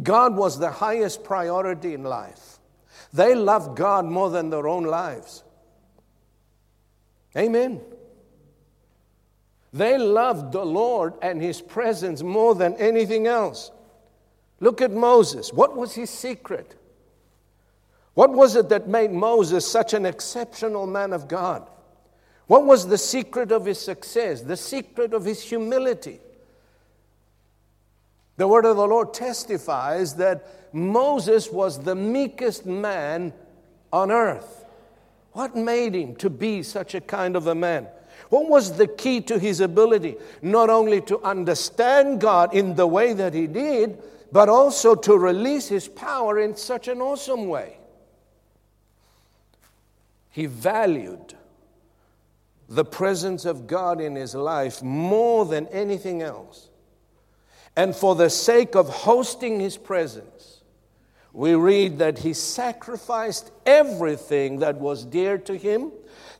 God 0.00 0.36
was 0.36 0.58
the 0.58 0.70
highest 0.70 1.24
priority 1.24 1.94
in 1.94 2.04
life. 2.04 2.58
They 3.12 3.34
loved 3.34 3.76
God 3.76 4.06
more 4.06 4.30
than 4.30 4.48
their 4.48 4.68
own 4.68 4.84
lives. 4.84 5.44
Amen. 7.36 7.80
They 9.72 9.98
loved 9.98 10.52
the 10.52 10.64
Lord 10.64 11.14
and 11.22 11.42
His 11.42 11.60
presence 11.60 12.22
more 12.22 12.54
than 12.54 12.74
anything 12.76 13.26
else. 13.26 13.70
Look 14.62 14.80
at 14.80 14.92
Moses. 14.92 15.52
What 15.52 15.76
was 15.76 15.92
his 15.94 16.08
secret? 16.08 16.76
What 18.14 18.30
was 18.30 18.54
it 18.54 18.68
that 18.68 18.86
made 18.86 19.10
Moses 19.10 19.68
such 19.68 19.92
an 19.92 20.06
exceptional 20.06 20.86
man 20.86 21.12
of 21.12 21.26
God? 21.26 21.68
What 22.46 22.64
was 22.64 22.86
the 22.86 22.96
secret 22.96 23.50
of 23.50 23.64
his 23.64 23.80
success? 23.80 24.42
The 24.42 24.56
secret 24.56 25.14
of 25.14 25.24
his 25.24 25.42
humility. 25.42 26.20
The 28.42 28.48
word 28.48 28.64
of 28.64 28.76
the 28.76 28.88
Lord 28.88 29.14
testifies 29.14 30.14
that 30.14 30.74
Moses 30.74 31.48
was 31.48 31.78
the 31.78 31.94
meekest 31.94 32.66
man 32.66 33.32
on 33.92 34.10
earth. 34.10 34.64
What 35.30 35.54
made 35.54 35.94
him 35.94 36.16
to 36.16 36.28
be 36.28 36.64
such 36.64 36.96
a 36.96 37.00
kind 37.00 37.36
of 37.36 37.46
a 37.46 37.54
man? 37.54 37.86
What 38.30 38.48
was 38.48 38.76
the 38.76 38.88
key 38.88 39.20
to 39.20 39.38
his 39.38 39.60
ability? 39.60 40.16
Not 40.42 40.70
only 40.70 41.00
to 41.02 41.20
understand 41.20 42.20
God 42.20 42.52
in 42.52 42.74
the 42.74 42.84
way 42.84 43.12
that 43.12 43.32
he 43.32 43.46
did, 43.46 44.02
but 44.32 44.48
also 44.48 44.96
to 44.96 45.16
release 45.16 45.68
his 45.68 45.86
power 45.86 46.40
in 46.40 46.56
such 46.56 46.88
an 46.88 47.00
awesome 47.00 47.46
way. 47.46 47.78
He 50.30 50.46
valued 50.46 51.34
the 52.68 52.84
presence 52.84 53.44
of 53.44 53.68
God 53.68 54.00
in 54.00 54.16
his 54.16 54.34
life 54.34 54.82
more 54.82 55.46
than 55.46 55.68
anything 55.68 56.22
else. 56.22 56.70
And 57.76 57.94
for 57.94 58.14
the 58.14 58.30
sake 58.30 58.74
of 58.74 58.88
hosting 58.88 59.60
his 59.60 59.76
presence, 59.76 60.62
we 61.32 61.54
read 61.54 61.98
that 61.98 62.18
he 62.18 62.34
sacrificed 62.34 63.50
everything 63.64 64.58
that 64.58 64.76
was 64.76 65.04
dear 65.04 65.38
to 65.38 65.56
him 65.56 65.90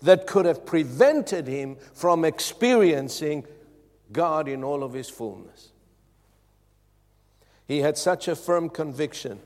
that 0.03 0.27
could 0.27 0.45
have 0.45 0.67
prevented 0.67 1.47
him 1.47 1.77
from 1.95 2.25
experiencing 2.25 3.47
God 4.12 4.49
in 4.49 4.62
all 4.62 4.83
of 4.83 4.93
his 4.93 5.09
fullness. 5.09 5.71
He 7.67 7.79
had 7.79 7.97
such 7.97 8.29
a 8.29 8.37
firm 8.37 8.69
conviction 8.69 9.41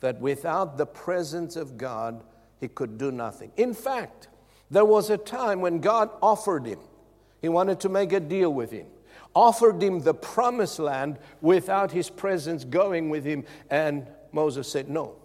that 0.00 0.20
without 0.20 0.76
the 0.76 0.86
presence 0.86 1.56
of 1.56 1.78
God, 1.78 2.22
he 2.58 2.68
could 2.68 2.98
do 2.98 3.10
nothing. 3.10 3.52
In 3.56 3.72
fact, 3.72 4.28
there 4.70 4.84
was 4.84 5.08
a 5.08 5.16
time 5.16 5.60
when 5.60 5.80
God 5.80 6.10
offered 6.20 6.66
him, 6.66 6.80
he 7.40 7.48
wanted 7.48 7.80
to 7.80 7.88
make 7.88 8.12
a 8.12 8.20
deal 8.20 8.52
with 8.52 8.70
him, 8.70 8.86
offered 9.34 9.82
him 9.82 10.00
the 10.00 10.14
promised 10.14 10.78
land 10.78 11.18
without 11.40 11.92
his 11.92 12.10
presence 12.10 12.64
going 12.64 13.10
with 13.10 13.24
him. 13.24 13.44
And 13.70 14.06
Moses 14.32 14.70
said, 14.70 14.88
No, 14.88 15.16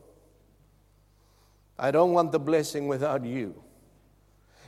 I 1.77 1.91
don't 1.91 2.13
want 2.13 2.31
the 2.31 2.39
blessing 2.39 2.87
without 2.87 3.25
you. 3.25 3.61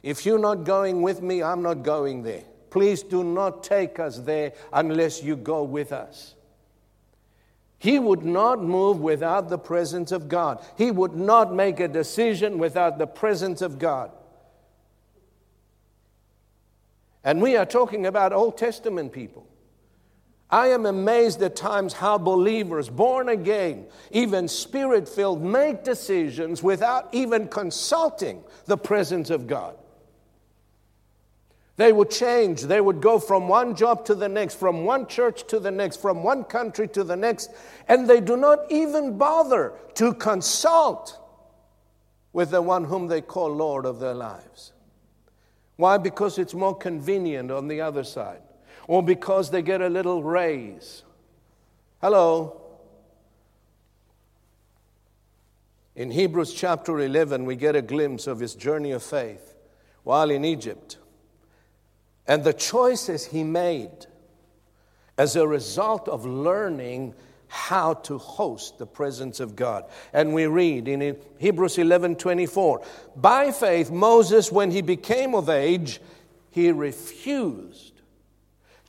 If 0.04 0.26
you're 0.26 0.40
not 0.40 0.64
going 0.64 1.02
with 1.02 1.22
me, 1.22 1.42
I'm 1.44 1.62
not 1.62 1.84
going 1.84 2.24
there. 2.24 2.44
Please 2.70 3.02
do 3.04 3.24
not 3.24 3.64
take 3.64 4.00
us 4.00 4.20
there 4.20 4.54
unless 4.72 5.24
you 5.24 5.36
go 5.36 5.64
with 5.64 5.92
us. 5.92 6.36
He 7.80 8.00
would 8.00 8.26
not 8.26 8.62
move 8.62 9.00
without 9.00 9.50
the 9.50 9.58
presence 9.58 10.12
of 10.12 10.28
God. 10.28 10.64
He 10.78 10.92
would 10.92 11.16
not 11.16 11.54
make 11.54 11.80
a 11.80 11.88
decision 11.88 12.58
without 12.58 12.98
the 12.98 13.08
presence 13.08 13.62
of 13.62 13.78
God. 13.78 14.12
And 17.28 17.42
we 17.42 17.58
are 17.58 17.66
talking 17.66 18.06
about 18.06 18.32
Old 18.32 18.58
Testament 18.58 19.12
people. 19.12 19.46
I 20.50 20.68
am 20.68 20.86
amazed 20.86 21.42
at 21.42 21.58
times 21.58 21.92
how 21.92 22.18
believers, 22.18 22.88
born 22.88 23.28
again, 23.28 23.88
even 24.12 24.48
spirit 24.48 25.10
filled, 25.10 25.44
make 25.44 25.84
decisions 25.84 26.64
without 26.64 27.10
even 27.12 27.50
consulting 27.50 28.46
the 28.64 28.78
presence 28.78 29.30
of 29.30 29.46
God. 29.46 29.76
They 31.76 31.92
would 31.92 32.12
change. 32.12 32.62
They 32.62 32.80
would 32.80 33.02
go 33.02 33.20
from 33.20 33.50
one 33.50 33.76
job 33.76 34.06
to 34.06 34.16
the 34.16 34.30
next, 34.30 34.56
from 34.56 34.86
one 34.86 35.06
church 35.06 35.46
to 35.48 35.60
the 35.60 35.70
next, 35.70 35.98
from 36.02 36.24
one 36.24 36.46
country 36.46 36.88
to 36.88 37.04
the 37.04 37.18
next, 37.18 37.52
and 37.90 38.08
they 38.08 38.22
do 38.22 38.38
not 38.38 38.72
even 38.72 39.18
bother 39.18 39.74
to 39.96 40.14
consult 40.14 41.20
with 42.32 42.52
the 42.52 42.62
one 42.62 42.86
whom 42.86 43.08
they 43.08 43.20
call 43.20 43.50
Lord 43.50 43.86
of 43.86 44.00
their 44.00 44.14
lives. 44.14 44.72
Why? 45.78 45.98
Because 45.98 46.38
it's 46.38 46.54
more 46.54 46.76
convenient 46.76 47.50
on 47.52 47.68
the 47.68 47.82
other 47.82 48.04
side, 48.04 48.42
or 48.88 49.02
because 49.02 49.50
they 49.50 49.62
get 49.62 49.82
a 49.82 49.90
little 49.90 50.22
raise. 50.24 51.04
Hello. 52.02 52.62
In 55.96 56.12
Hebrews 56.12 56.54
chapter 56.54 57.00
11, 57.00 57.46
we 57.46 57.56
get 57.56 57.76
a 57.76 57.82
glimpse 57.82 58.28
of 58.28 58.40
his 58.40 58.54
journey 58.54 58.92
of 58.92 59.02
faith 59.02 59.56
while 60.04 60.30
in 60.30 60.46
Egypt 60.46 60.98
and 62.28 62.44
the 62.44 62.54
choices 62.54 63.26
he 63.26 63.44
made 63.44 64.06
as 65.18 65.36
a 65.36 65.48
result 65.48 66.08
of 66.08 66.26
learning 66.26 67.16
how 67.48 67.94
to 67.94 68.18
host 68.18 68.78
the 68.78 68.86
presence 68.86 69.40
of 69.40 69.56
God. 69.56 69.86
And 70.14 70.34
we 70.34 70.48
read 70.48 70.88
in 70.88 71.18
Hebrews 71.38 71.78
11 71.78 72.16
24, 72.18 72.82
by 73.16 73.52
faith, 73.52 73.92
Moses, 73.92 74.52
when 74.52 74.72
he 74.72 74.82
became 74.82 75.34
of 75.34 75.50
age, 75.50 76.02
he 76.52 76.72
refused 76.72 78.02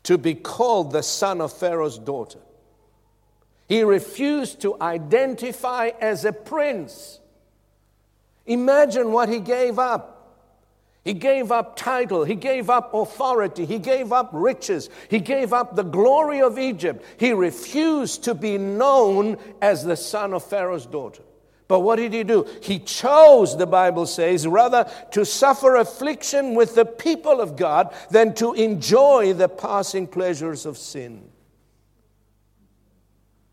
to 0.05 0.19
be 0.19 0.35
called 0.35 0.93
the 0.93 1.03
son 1.03 1.41
of 1.41 1.53
Pharaoh's 1.53 1.99
daughter. 1.99 2.39
He 3.69 3.83
refused 3.83 4.63
to 4.63 4.81
identify 4.81 5.91
as 6.01 6.25
a 6.25 6.33
prince. 6.33 7.21
Imagine 8.47 9.13
what 9.13 9.29
he 9.29 9.41
gave 9.41 9.79
up. 9.79 10.18
He 11.05 11.15
gave 11.15 11.51
up 11.51 11.77
title, 11.77 12.25
he 12.25 12.35
gave 12.35 12.69
up 12.69 12.93
authority, 12.93 13.65
he 13.65 13.79
gave 13.79 14.13
up 14.13 14.31
riches, 14.33 14.91
he 15.09 15.21
gave 15.21 15.53
up 15.53 15.75
the 15.75 15.85
glory 15.85 16.43
of 16.43 16.59
Egypt. 16.59 17.05
He 17.17 17.33
refused 17.33 18.25
to 18.25 18.35
be 18.35 18.59
known 18.59 19.39
as 19.63 19.85
the 19.85 19.97
son 19.97 20.35
of 20.35 20.45
Pharaoh's 20.45 20.87
daughter. 20.87 21.23
But 21.69 21.81
what 21.81 21.97
did 21.97 22.15
he 22.15 22.25
do? 22.25 22.47
He 22.63 22.79
chose, 22.79 23.57
the 23.57 23.67
Bible 23.67 24.07
says, 24.07 24.47
rather 24.47 24.91
to 25.13 25.25
suffer 25.25 25.77
affliction 25.77 26.55
with 26.55 26.75
the 26.75 26.87
people 26.87 27.43
of 27.43 27.57
God 27.57 27.95
than 28.11 28.35
to 28.35 28.55
enjoy 28.55 29.35
the 29.35 29.51
passing 29.51 30.07
pleasures 30.07 30.65
of 30.65 30.79
sin. 30.79 31.29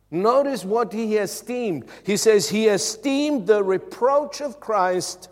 Notice 0.10 0.64
what 0.64 0.94
he 0.94 1.18
esteemed. 1.18 1.86
He 2.06 2.16
says, 2.16 2.48
He 2.48 2.68
esteemed 2.68 3.48
the 3.48 3.62
reproach 3.64 4.40
of 4.40 4.62
Christ 4.62 5.30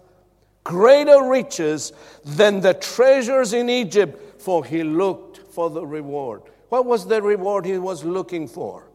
greater 0.64 1.24
riches 1.24 1.92
than 2.24 2.62
the 2.62 2.74
treasures 2.74 3.54
in 3.54 3.70
Egypt, 3.70 4.42
for 4.42 4.64
he 4.64 4.84
looked 4.84 5.40
for 5.54 5.70
the 5.70 5.86
reward. 5.86 6.42
What 6.70 6.86
was 6.86 7.06
the 7.06 7.22
reward 7.22 7.66
he 7.66 7.78
was 7.78 8.04
looking 8.04 8.48
for? 8.48 8.90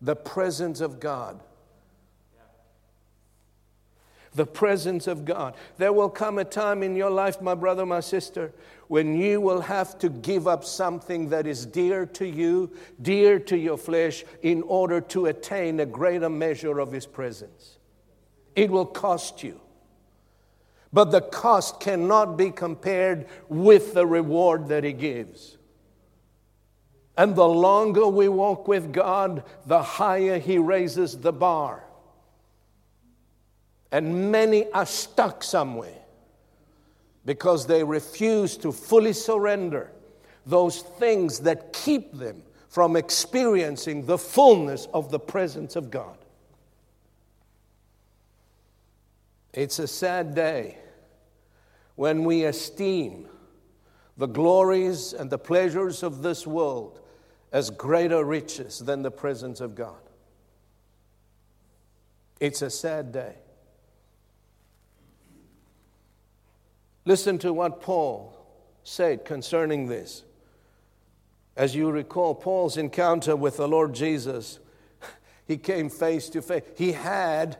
The 0.00 0.16
presence 0.16 0.80
of 0.80 1.00
God. 1.00 1.40
The 4.34 4.46
presence 4.46 5.06
of 5.06 5.24
God. 5.24 5.54
There 5.76 5.92
will 5.92 6.10
come 6.10 6.38
a 6.38 6.44
time 6.44 6.82
in 6.82 6.96
your 6.96 7.10
life, 7.10 7.40
my 7.40 7.54
brother, 7.54 7.86
my 7.86 8.00
sister, 8.00 8.52
when 8.88 9.16
you 9.16 9.40
will 9.40 9.60
have 9.60 9.98
to 10.00 10.08
give 10.08 10.48
up 10.48 10.64
something 10.64 11.28
that 11.28 11.46
is 11.46 11.64
dear 11.64 12.04
to 12.06 12.26
you, 12.26 12.70
dear 13.00 13.38
to 13.38 13.56
your 13.56 13.78
flesh, 13.78 14.24
in 14.42 14.62
order 14.62 15.00
to 15.00 15.26
attain 15.26 15.78
a 15.80 15.86
greater 15.86 16.28
measure 16.28 16.80
of 16.80 16.90
His 16.90 17.06
presence. 17.06 17.78
It 18.56 18.70
will 18.70 18.86
cost 18.86 19.42
you. 19.42 19.60
But 20.94 21.10
the 21.10 21.22
cost 21.22 21.80
cannot 21.80 22.36
be 22.36 22.52
compared 22.52 23.26
with 23.48 23.94
the 23.94 24.06
reward 24.06 24.68
that 24.68 24.84
He 24.84 24.92
gives. 24.92 25.58
And 27.16 27.34
the 27.34 27.48
longer 27.48 28.06
we 28.06 28.28
walk 28.28 28.68
with 28.68 28.92
God, 28.92 29.42
the 29.66 29.82
higher 29.82 30.38
He 30.38 30.56
raises 30.56 31.18
the 31.18 31.32
bar. 31.32 31.82
And 33.90 34.30
many 34.30 34.70
are 34.70 34.86
stuck 34.86 35.42
somewhere 35.42 35.98
because 37.24 37.66
they 37.66 37.82
refuse 37.82 38.56
to 38.58 38.70
fully 38.70 39.14
surrender 39.14 39.90
those 40.46 40.82
things 40.82 41.40
that 41.40 41.72
keep 41.72 42.16
them 42.16 42.40
from 42.68 42.94
experiencing 42.94 44.06
the 44.06 44.18
fullness 44.18 44.86
of 44.94 45.10
the 45.10 45.18
presence 45.18 45.74
of 45.74 45.90
God. 45.90 46.18
It's 49.52 49.80
a 49.80 49.88
sad 49.88 50.36
day 50.36 50.78
when 51.96 52.24
we 52.24 52.44
esteem 52.44 53.28
the 54.16 54.26
glories 54.26 55.12
and 55.12 55.30
the 55.30 55.38
pleasures 55.38 56.02
of 56.02 56.22
this 56.22 56.46
world 56.46 57.00
as 57.52 57.70
greater 57.70 58.24
riches 58.24 58.80
than 58.80 59.02
the 59.02 59.10
presence 59.10 59.60
of 59.60 59.74
God. 59.74 59.96
It's 62.40 62.62
a 62.62 62.70
sad 62.70 63.12
day. 63.12 63.36
Listen 67.04 67.38
to 67.38 67.52
what 67.52 67.80
Paul 67.80 68.34
said 68.82 69.24
concerning 69.24 69.86
this. 69.86 70.24
As 71.56 71.74
you 71.74 71.90
recall, 71.90 72.34
Paul's 72.34 72.76
encounter 72.76 73.36
with 73.36 73.56
the 73.56 73.68
Lord 73.68 73.94
Jesus, 73.94 74.58
he 75.46 75.56
came 75.56 75.88
face 75.88 76.28
to 76.30 76.42
face. 76.42 76.64
He 76.76 76.92
had 76.92 77.56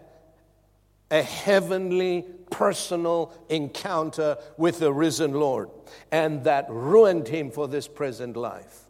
a 1.11 1.23
heavenly 1.23 2.25
personal 2.51 3.33
encounter 3.49 4.37
with 4.57 4.79
the 4.79 4.93
risen 4.93 5.33
Lord, 5.33 5.71
and 6.11 6.45
that 6.45 6.67
ruined 6.69 7.29
him 7.29 7.51
for 7.51 7.69
this 7.69 7.89
present 7.89 8.37
life. 8.37 8.81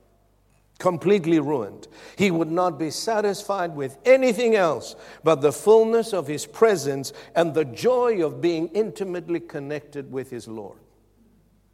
Completely 0.78 1.38
ruined. 1.38 1.86
He 2.16 2.30
would 2.30 2.50
not 2.50 2.78
be 2.78 2.90
satisfied 2.90 3.76
with 3.76 3.96
anything 4.04 4.56
else 4.56 4.96
but 5.22 5.40
the 5.40 5.52
fullness 5.52 6.12
of 6.12 6.26
his 6.26 6.46
presence 6.46 7.12
and 7.34 7.54
the 7.54 7.64
joy 7.64 8.24
of 8.24 8.40
being 8.40 8.68
intimately 8.68 9.40
connected 9.40 10.10
with 10.10 10.30
his 10.30 10.48
Lord. 10.48 10.78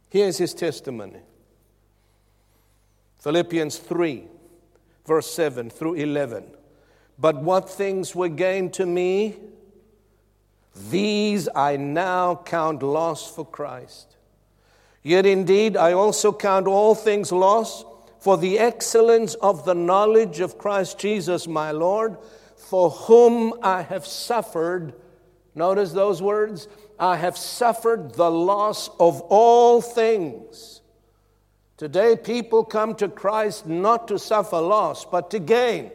Here's 0.09 0.37
his 0.37 0.53
testimony 0.53 1.19
Philippians 3.19 3.77
3, 3.77 4.27
verse 5.05 5.31
7 5.33 5.69
through 5.69 5.95
11. 5.95 6.45
But 7.17 7.41
what 7.41 7.69
things 7.69 8.15
were 8.15 8.29
gained 8.29 8.73
to 8.73 8.85
me, 8.85 9.37
these 10.75 11.49
I 11.53 11.77
now 11.77 12.35
count 12.35 12.81
loss 12.81 13.29
for 13.33 13.45
Christ. 13.45 14.15
Yet 15.03 15.25
indeed, 15.25 15.75
I 15.75 15.93
also 15.93 16.31
count 16.31 16.67
all 16.67 16.95
things 16.95 17.31
loss 17.31 17.83
for 18.19 18.37
the 18.37 18.59
excellence 18.59 19.33
of 19.35 19.65
the 19.65 19.73
knowledge 19.73 20.39
of 20.39 20.57
Christ 20.57 20.99
Jesus 20.99 21.47
my 21.47 21.71
Lord, 21.71 22.17
for 22.55 22.91
whom 22.91 23.53
I 23.63 23.81
have 23.81 24.05
suffered. 24.05 24.93
Notice 25.55 25.91
those 25.91 26.21
words 26.21 26.67
I 26.99 27.17
have 27.17 27.35
suffered 27.35 28.13
the 28.13 28.29
loss 28.29 28.89
of 28.99 29.21
all 29.21 29.81
things. 29.81 30.81
Today, 31.77 32.15
people 32.15 32.63
come 32.63 32.93
to 32.95 33.09
Christ 33.09 33.65
not 33.65 34.07
to 34.09 34.19
suffer 34.19 34.61
loss, 34.61 35.03
but 35.03 35.31
to 35.31 35.39
gain. 35.39 35.89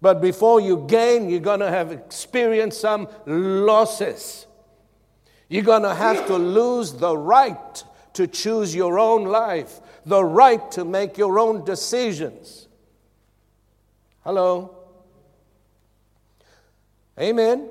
But 0.00 0.20
before 0.20 0.60
you 0.60 0.84
gain, 0.88 1.28
you're 1.28 1.40
going 1.40 1.60
to 1.60 1.70
have 1.70 1.90
experienced 1.90 2.80
some 2.80 3.08
losses. 3.26 4.46
You're 5.48 5.64
going 5.64 5.82
to 5.82 5.94
have 5.94 6.26
to 6.26 6.36
lose 6.36 6.92
the 6.92 7.16
right 7.16 7.84
to 8.12 8.26
choose 8.26 8.74
your 8.74 8.98
own 8.98 9.24
life, 9.24 9.80
the 10.04 10.22
right 10.22 10.70
to 10.72 10.84
make 10.84 11.18
your 11.18 11.38
own 11.38 11.64
decisions. 11.64 12.68
Hello? 14.22 14.76
Amen. 17.18 17.68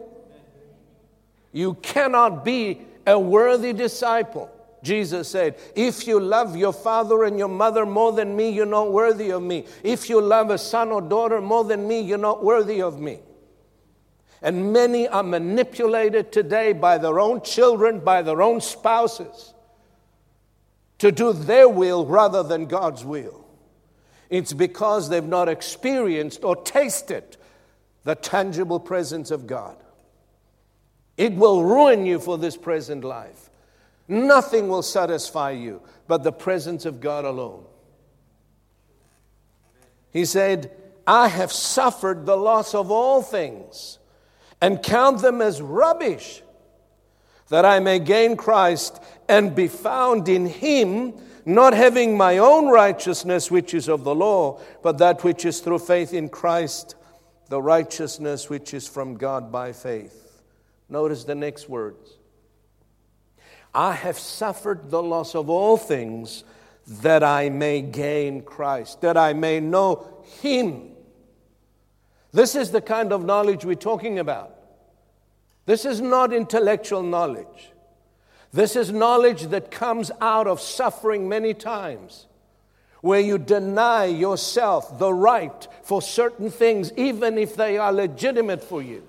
You 1.54 1.76
cannot 1.76 2.44
be 2.44 2.82
a 3.06 3.18
worthy 3.18 3.74
disciple 3.74 4.52
Jesus 4.84 5.30
said, 5.30 5.58
If 5.76 6.08
you 6.08 6.20
love 6.20 6.56
your 6.56 6.74
father 6.74 7.24
and 7.24 7.38
your 7.38 7.48
mother 7.48 7.86
more 7.86 8.12
than 8.12 8.36
me, 8.36 8.50
you're 8.50 8.66
not 8.66 8.92
worthy 8.92 9.32
of 9.32 9.42
me. 9.42 9.66
If 9.84 10.10
you 10.10 10.22
love 10.22 10.50
a 10.50 10.58
son 10.58 10.90
or 10.90 11.02
daughter 11.02 11.42
more 11.42 11.64
than 11.64 11.88
me, 11.88 12.02
you're 12.02 12.18
not 12.18 12.44
worthy 12.44 12.82
of 12.82 13.00
me. 13.00 13.20
And 14.42 14.72
many 14.72 15.08
are 15.08 15.24
manipulated 15.24 16.32
today 16.32 16.74
by 16.74 17.00
their 17.00 17.20
own 17.20 17.42
children, 17.42 18.00
by 18.00 18.22
their 18.22 18.42
own 18.42 18.62
spouses, 18.62 19.54
to 21.00 21.12
do 21.12 21.34
their 21.34 21.68
will 21.68 22.06
rather 22.06 22.44
than 22.44 22.66
God's 22.66 23.04
will. 23.04 23.46
It's 24.30 24.54
because 24.54 25.10
they've 25.10 25.24
not 25.24 25.50
experienced 25.50 26.44
or 26.44 26.56
tasted 26.56 27.38
the 28.04 28.16
tangible 28.16 28.80
presence 28.80 29.32
of 29.32 29.48
God. 29.48 29.78
It 31.18 31.34
will 31.34 31.64
ruin 31.64 32.06
you 32.06 32.20
for 32.20 32.38
this 32.38 32.56
present 32.56 33.04
life. 33.04 33.47
Nothing 34.08 34.70
will 34.70 34.84
satisfy 34.84 35.52
you 35.52 35.82
but 36.08 36.24
the 36.24 36.32
presence 36.32 36.86
of 36.86 37.02
God 37.02 37.26
alone. 37.26 37.66
He 40.12 40.26
said, 40.26 40.72
I 41.06 41.28
have 41.28 41.52
suffered 41.52 42.26
the 42.26 42.38
loss 42.38 42.74
of 42.74 42.90
all 42.90 43.22
things 43.22 44.00
and 44.62 44.82
count 44.82 45.22
them 45.22 45.42
as 45.42 45.62
rubbish, 45.62 46.42
that 47.50 47.66
I 47.66 47.80
may 47.80 48.00
gain 48.00 48.36
Christ 48.36 49.02
and 49.30 49.56
be 49.56 49.68
found 49.68 50.28
in 50.28 50.48
Him, 50.48 51.14
not 51.46 51.74
having 51.74 52.18
my 52.18 52.40
own 52.40 52.68
righteousness, 52.68 53.52
which 53.52 53.74
is 53.74 53.88
of 53.88 54.04
the 54.04 54.16
law, 54.16 54.60
but 54.82 54.98
that 54.98 55.24
which 55.24 55.46
is 55.46 55.60
through 55.60 55.80
faith 55.80 56.14
in 56.14 56.30
Christ, 56.30 56.96
the 57.50 57.62
righteousness 57.62 58.50
which 58.50 58.74
is 58.74 58.88
from 58.88 59.16
God 59.16 59.52
by 59.52 59.72
faith. 59.72 60.42
Notice 60.90 61.24
the 61.24 61.36
next 61.36 61.70
words 61.70 62.17
I 63.78 63.94
have 63.94 64.18
suffered 64.18 64.90
the 64.90 65.04
loss 65.04 65.36
of 65.36 65.52
all 65.52 65.78
things 65.78 66.44
that 66.88 67.24
I 67.24 67.50
may 67.50 67.84
gain 67.84 68.42
Christ, 68.42 69.02
that 69.02 69.16
I 69.18 69.34
may 69.34 69.60
know 69.60 70.24
Him. 70.42 70.94
This 72.32 72.56
is 72.56 72.72
the 72.72 72.82
kind 72.82 73.14
of 73.14 73.24
knowledge 73.24 73.66
we're 73.66 73.76
talking 73.76 74.18
about. 74.18 74.56
This 75.68 75.86
is 75.86 76.02
not 76.02 76.34
intellectual 76.34 77.04
knowledge. 77.04 77.72
This 78.52 78.76
is 78.76 78.92
knowledge 78.92 79.44
that 79.44 79.70
comes 79.70 80.10
out 80.22 80.48
of 80.48 80.60
suffering 80.60 81.30
many 81.30 81.54
times, 81.54 82.26
where 83.02 83.20
you 83.20 83.38
deny 83.38 84.06
yourself 84.06 84.98
the 84.98 85.14
right 85.14 85.68
for 85.84 86.02
certain 86.02 86.50
things, 86.50 86.92
even 86.98 87.38
if 87.38 87.56
they 87.56 87.78
are 87.78 87.94
legitimate 87.94 88.64
for 88.64 88.82
you. 88.82 89.04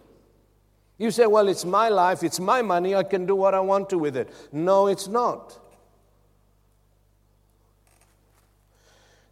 You 0.98 1.12
say, 1.12 1.26
well, 1.26 1.48
it's 1.48 1.64
my 1.64 1.88
life, 1.88 2.24
it's 2.24 2.40
my 2.40 2.60
money, 2.60 2.94
I 2.94 3.04
can 3.04 3.24
do 3.24 3.36
what 3.36 3.54
I 3.54 3.60
want 3.60 3.88
to 3.90 3.98
with 3.98 4.16
it. 4.16 4.28
No, 4.50 4.88
it's 4.88 5.06
not. 5.06 5.56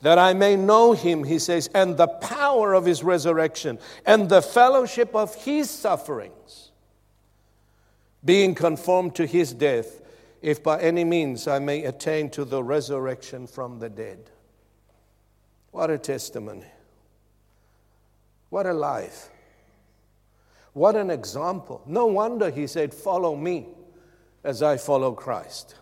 That 0.02 0.16
I 0.18 0.32
may 0.32 0.54
know 0.54 0.92
him, 0.92 1.24
he 1.24 1.40
says, 1.40 1.68
and 1.74 1.96
the 1.96 2.06
power 2.06 2.74
of 2.74 2.84
his 2.84 3.02
resurrection, 3.02 3.80
and 4.04 4.28
the 4.28 4.42
fellowship 4.42 5.12
of 5.16 5.34
his 5.34 5.68
sufferings, 5.68 6.70
being 8.24 8.54
conformed 8.54 9.16
to 9.16 9.26
his 9.26 9.52
death, 9.52 10.00
if 10.42 10.62
by 10.62 10.80
any 10.80 11.02
means 11.02 11.48
I 11.48 11.58
may 11.58 11.82
attain 11.84 12.30
to 12.30 12.44
the 12.44 12.62
resurrection 12.62 13.48
from 13.48 13.80
the 13.80 13.88
dead. 13.88 14.30
What 15.72 15.90
a 15.90 15.98
testimony! 15.98 16.66
What 18.50 18.66
a 18.66 18.72
life! 18.72 19.30
What 20.76 20.94
an 20.94 21.08
example. 21.08 21.80
No 21.86 22.04
wonder 22.04 22.50
he 22.50 22.66
said, 22.66 22.92
Follow 22.92 23.34
me 23.34 23.66
as 24.44 24.62
I 24.62 24.76
follow 24.76 25.12
Christ. 25.12 25.74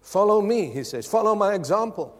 Follow 0.00 0.40
me, 0.40 0.70
he 0.70 0.82
says. 0.82 1.06
Follow 1.06 1.34
my 1.34 1.52
example. 1.52 2.18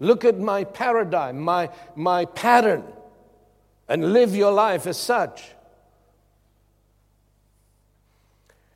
Look 0.00 0.24
at 0.24 0.36
my 0.36 0.64
paradigm, 0.64 1.38
my, 1.38 1.70
my 1.94 2.24
pattern, 2.24 2.82
and 3.86 4.12
live 4.12 4.34
your 4.34 4.50
life 4.50 4.88
as 4.88 4.96
such. 4.96 5.52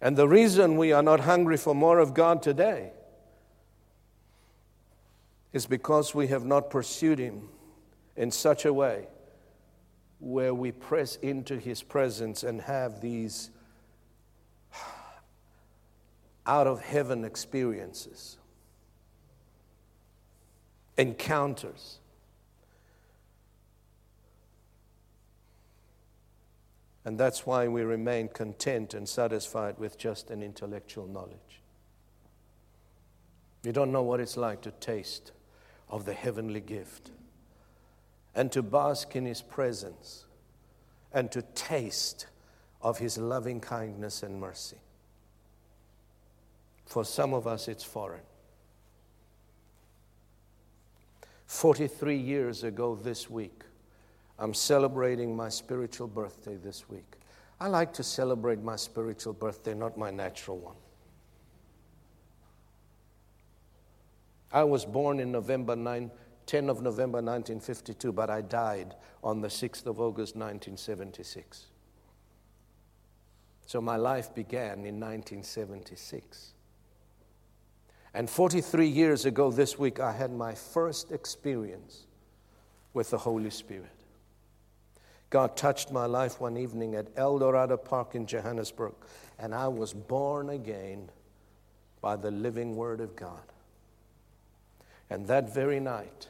And 0.01 0.17
the 0.17 0.29
reason 0.29 0.77
we 0.77 0.93
are 0.93 1.03
not 1.03 1.19
hungry 1.19 1.57
for 1.57 1.75
more 1.75 1.99
of 1.99 2.15
God 2.15 2.43
today 2.43 2.93
is 5.53 5.67
because 5.67 6.15
we 6.15 6.29
have 6.29 6.45
not 6.45 6.71
pursued 6.71 7.19
Him 7.19 7.49
in 8.15 8.31
such 8.31 8.65
a 8.65 8.73
way 8.73 9.09
where 10.21 10.53
we 10.53 10.73
press 10.73 11.17
into 11.17 11.59
His 11.59 11.83
presence 11.83 12.43
and 12.43 12.61
have 12.63 13.01
these 13.01 13.51
out 16.47 16.67
of 16.67 16.81
heaven 16.81 17.25
experiences, 17.25 18.39
encounters. 20.97 21.99
And 27.05 27.19
that's 27.19 27.47
why 27.47 27.69
we 27.69 27.83
remain 27.83 28.29
content 28.29 28.95
and 28.95 29.09
satisfied 29.09 29.79
with 29.79 29.99
just 29.99 30.31
an 30.31 30.43
intellectual 30.43 31.07
knowledge. 31.07 31.63
You 33.63 33.73
don't 33.73 33.93
know 33.93 34.03
what 34.03 34.21
it's 34.21 34.37
like 34.37 34.63
to 34.63 34.71
taste 34.73 35.33
of 35.89 36.05
the 36.05 36.15
heavenly 36.15 36.61
gift 36.61 37.11
and 38.39 38.53
to 38.53 38.63
bask 38.63 39.17
in 39.17 39.27
His 39.27 39.43
presence 39.43 40.25
and 41.13 41.29
to 41.33 41.43
taste 41.57 42.29
of 42.81 42.97
His 42.97 43.19
loving 43.19 43.61
kindness 43.61 44.23
and 44.23 44.41
mercy. 44.41 44.77
For 46.87 47.05
some 47.05 47.35
of 47.35 47.49
us, 47.49 47.67
it's 47.67 47.83
foreign. 47.83 48.23
43 51.47 52.17
years 52.17 52.63
ago 52.63 52.95
this 52.95 53.29
week, 53.29 53.65
I'm 54.39 54.55
celebrating 54.55 55.35
my 55.35 55.49
spiritual 55.49 56.07
birthday 56.07 56.55
this 56.63 56.89
week. 56.89 57.17
I 57.59 57.67
like 57.67 57.93
to 57.95 58.05
celebrate 58.05 58.63
my 58.63 58.77
spiritual 58.77 59.33
birthday, 59.33 59.75
not 59.75 59.99
my 59.99 60.13
natural 60.13 60.59
one. 60.59 60.77
I 64.53 64.63
was 64.63 64.85
born 64.85 65.19
in 65.19 65.33
November 65.33 65.75
9, 65.75 66.09
10 66.49 66.71
of 66.71 66.81
November 66.81 67.19
1952, 67.19 68.11
but 68.11 68.31
I 68.31 68.41
died 68.41 68.95
on 69.23 69.43
the 69.43 69.49
6th 69.49 69.85
of 69.87 70.01
August 70.01 70.35
1976. 70.35 71.67
So 73.67 73.83
my 73.83 73.97
life 73.97 74.35
began 74.35 74.87
in 74.87 74.99
1976. 74.99 76.55
And 78.15 78.31
43 78.31 78.89
years 78.89 79.27
ago 79.27 79.51
this 79.51 79.79
week, 79.79 80.01
I 80.01 80.11
had 80.11 80.33
my 80.33 80.55
first 80.55 81.13
experience 81.13 82.07
with 82.95 83.11
the 83.11 83.19
Holy 83.19 83.51
Spirit. 83.51 83.93
God 85.29 85.55
touched 85.55 85.93
my 85.93 86.07
life 86.07 86.41
one 86.41 86.57
evening 86.57 86.95
at 86.95 87.09
Eldorado 87.15 87.77
Park 87.77 88.15
in 88.15 88.25
Johannesburg, 88.25 88.95
and 89.39 89.55
I 89.55 89.69
was 89.69 89.93
born 89.93 90.49
again 90.49 91.11
by 92.01 92.17
the 92.17 92.31
living 92.31 92.75
Word 92.75 93.03
of 93.03 93.15
God. 93.15 93.53
And 95.11 95.27
that 95.27 95.53
very 95.53 95.79
night, 95.79 96.29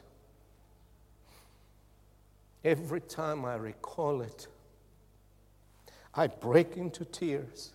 every 2.63 3.01
time 3.01 3.45
I 3.45 3.55
recall 3.55 4.21
it, 4.21 4.47
I 6.13 6.27
break 6.27 6.77
into 6.77 7.05
tears 7.05 7.71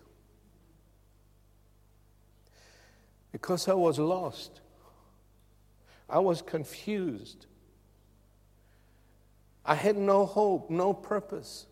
because 3.31 3.67
I 3.67 3.73
was 3.73 3.99
lost. 3.99 4.61
I 6.09 6.19
was 6.19 6.41
confused. 6.41 7.47
I 9.65 9.75
had 9.75 9.97
no 9.97 10.25
hope, 10.25 10.69
no 10.69 10.93
purpose. 10.93 11.65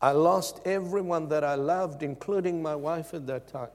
I 0.00 0.12
lost 0.12 0.60
everyone 0.64 1.28
that 1.28 1.44
I 1.44 1.54
loved, 1.54 2.02
including 2.02 2.62
my 2.62 2.74
wife 2.74 3.14
at 3.14 3.26
that 3.28 3.48
time. 3.48 3.68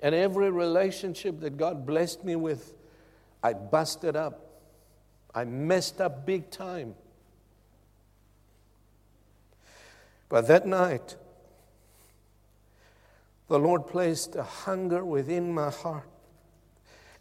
And 0.00 0.14
every 0.14 0.50
relationship 0.50 1.40
that 1.40 1.56
God 1.56 1.84
blessed 1.86 2.24
me 2.24 2.36
with, 2.36 2.72
I 3.42 3.52
busted 3.52 4.16
up. 4.16 4.49
I 5.34 5.44
messed 5.44 6.00
up 6.00 6.26
big 6.26 6.50
time. 6.50 6.94
But 10.28 10.46
that 10.48 10.66
night, 10.66 11.16
the 13.48 13.58
Lord 13.58 13.86
placed 13.86 14.36
a 14.36 14.42
hunger 14.42 15.04
within 15.04 15.52
my 15.52 15.70
heart, 15.70 16.08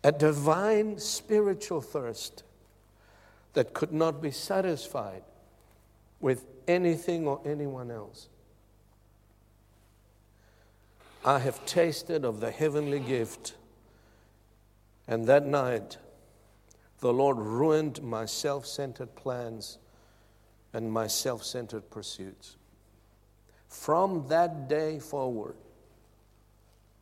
a 0.04 0.12
divine 0.12 1.00
spiritual 1.00 1.82
thirst 1.82 2.44
that 3.54 3.74
could 3.74 3.92
not 3.92 4.22
be 4.22 4.32
satisfied 4.32 5.24
with 6.20 6.46
anything 6.68 7.28
or 7.28 7.42
anyone 7.46 7.90
else. 7.90 8.30
I 11.26 11.40
have 11.40 11.66
tasted 11.66 12.24
of 12.24 12.40
the 12.40 12.52
heavenly 12.52 13.00
gift, 13.00 13.56
and 15.08 15.26
that 15.28 15.46
night 15.46 15.98
the 17.00 17.14
Lord 17.14 17.38
ruined 17.38 18.02
my 18.04 18.26
self 18.26 18.66
centered 18.66 19.16
plans 19.16 19.78
and 20.74 20.92
my 20.92 21.08
self 21.08 21.44
centered 21.44 21.90
pursuits. 21.90 22.58
From 23.68 24.28
that 24.28 24.68
day 24.68 25.00
forward, 25.00 25.56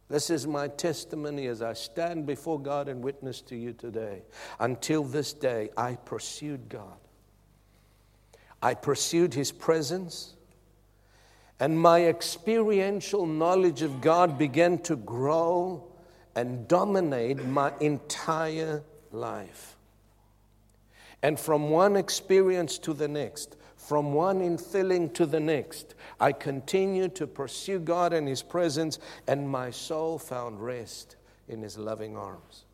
this 0.10 0.30
is 0.30 0.48
my 0.48 0.68
testimony 0.68 1.48
as 1.48 1.62
I 1.62 1.74
stand 1.74 2.26
before 2.26 2.60
God 2.60 2.88
and 2.88 3.04
witness 3.04 3.42
to 3.42 3.56
you 3.56 3.74
today. 3.74 4.22
Until 4.60 5.04
this 5.04 5.34
day, 5.34 5.70
I 5.76 5.96
pursued 5.96 6.70
God. 6.70 6.98
I 8.62 8.74
pursued 8.74 9.34
His 9.34 9.52
presence, 9.52 10.36
and 11.60 11.80
my 11.80 12.06
experiential 12.06 13.26
knowledge 13.26 13.82
of 13.82 14.02
God 14.02 14.38
began 14.38 14.80
to 14.80 14.96
grow 14.96 15.84
and 16.36 16.68
dominate 16.68 17.44
my 17.46 17.74
entire 17.80 18.84
life. 19.12 19.77
And 21.24 21.40
from 21.40 21.70
one 21.70 21.96
experience 21.96 22.78
to 22.80 22.94
the 22.94 23.08
next, 23.08 23.56
from 23.76 24.14
one 24.14 24.42
infilling 24.42 25.14
to 25.14 25.26
the 25.26 25.40
next, 25.40 25.96
I 26.20 26.32
continued 26.32 27.16
to 27.16 27.28
pursue 27.28 27.80
God 27.80 28.14
and 28.14 28.28
His 28.28 28.44
presence, 28.44 29.00
and 29.28 29.50
my 29.50 29.72
soul 29.72 30.20
found 30.20 30.64
rest 30.64 31.16
in 31.48 31.62
His 31.62 31.78
loving 31.78 32.18
arms. 32.18 32.66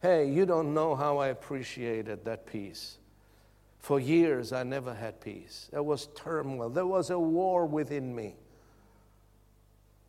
Hey, 0.00 0.30
you 0.30 0.46
don't 0.46 0.72
know 0.72 0.94
how 0.94 1.18
I 1.18 1.28
appreciated 1.28 2.24
that 2.24 2.46
peace. 2.46 2.98
For 3.80 3.98
years, 3.98 4.52
I 4.52 4.62
never 4.62 4.94
had 4.94 5.20
peace. 5.20 5.68
There 5.72 5.82
was 5.82 6.08
turmoil, 6.14 6.70
there 6.70 6.86
was 6.86 7.10
a 7.10 7.18
war 7.18 7.66
within 7.66 8.14
me. 8.14 8.36